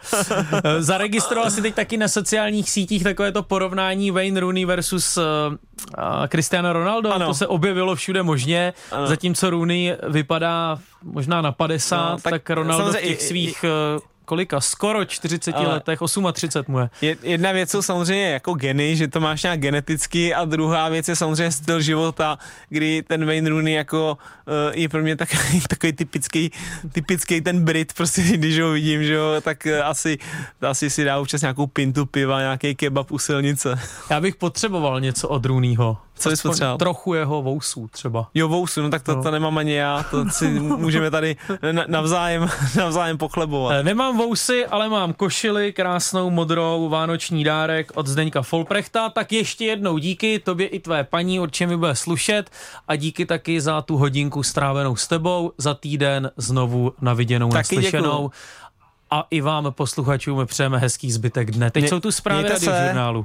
[0.63, 5.23] Eh, Zaregistroval si teď taky na sociálních sítích takové to porovnání Wayne Rooney versus uh,
[5.53, 7.13] uh, Cristiano Ronaldo.
[7.13, 7.27] Ano.
[7.27, 8.73] To se objevilo všude možně.
[8.91, 9.07] Ano.
[9.07, 13.65] Zatímco Rooney vypadá možná na 50, No, tak tak, Ronaldo v těch i- svých
[13.95, 14.61] uh, kolika?
[14.61, 15.99] Skoro 40 Ale- letech,
[16.34, 16.89] 38 mu je.
[17.01, 21.07] Je- Jedna věc jsou samozřejmě jako geny, že to máš nějak geneticky a druhá věc
[21.07, 22.38] je samozřejmě styl života,
[22.69, 24.17] kdy ten Wayne Rooney jako
[24.47, 26.51] uh, je pro mě takový, takový typický,
[26.91, 30.17] typický ten Brit, prostě když ho vidím, že jo, tak uh, asi,
[30.61, 33.80] asi si dá občas nějakou pintu piva, nějaký kebab u silnice.
[34.09, 35.97] Já bych potřeboval něco od Rooneyho.
[36.18, 36.78] Co Aspoň potřeboval?
[36.78, 38.28] Trochu jeho vousů třeba.
[38.34, 39.24] Jo, vousu, no tak to, No.
[39.24, 41.36] to nemám ani já, to si můžeme tady
[41.72, 43.72] na- navzájem, navzájem pochlebovat.
[43.76, 49.66] Eh, Nemám vousy, ale mám košili, krásnou modrou vánoční dárek od Zdeňka Folprechta, tak ještě
[49.66, 52.49] jednou díky tobě i tvé paní, určitě mi bude slušet
[52.88, 58.03] a díky taky za tu hodinku strávenou s tebou, za týden znovu naviděnou, Taky naslyšenou.
[58.11, 58.32] děkuju.
[59.11, 61.72] A i vám posluchačům přejeme hezký zbytek dne.
[61.72, 63.24] Teď Mě- jsou tu zprávy radiožurnálu.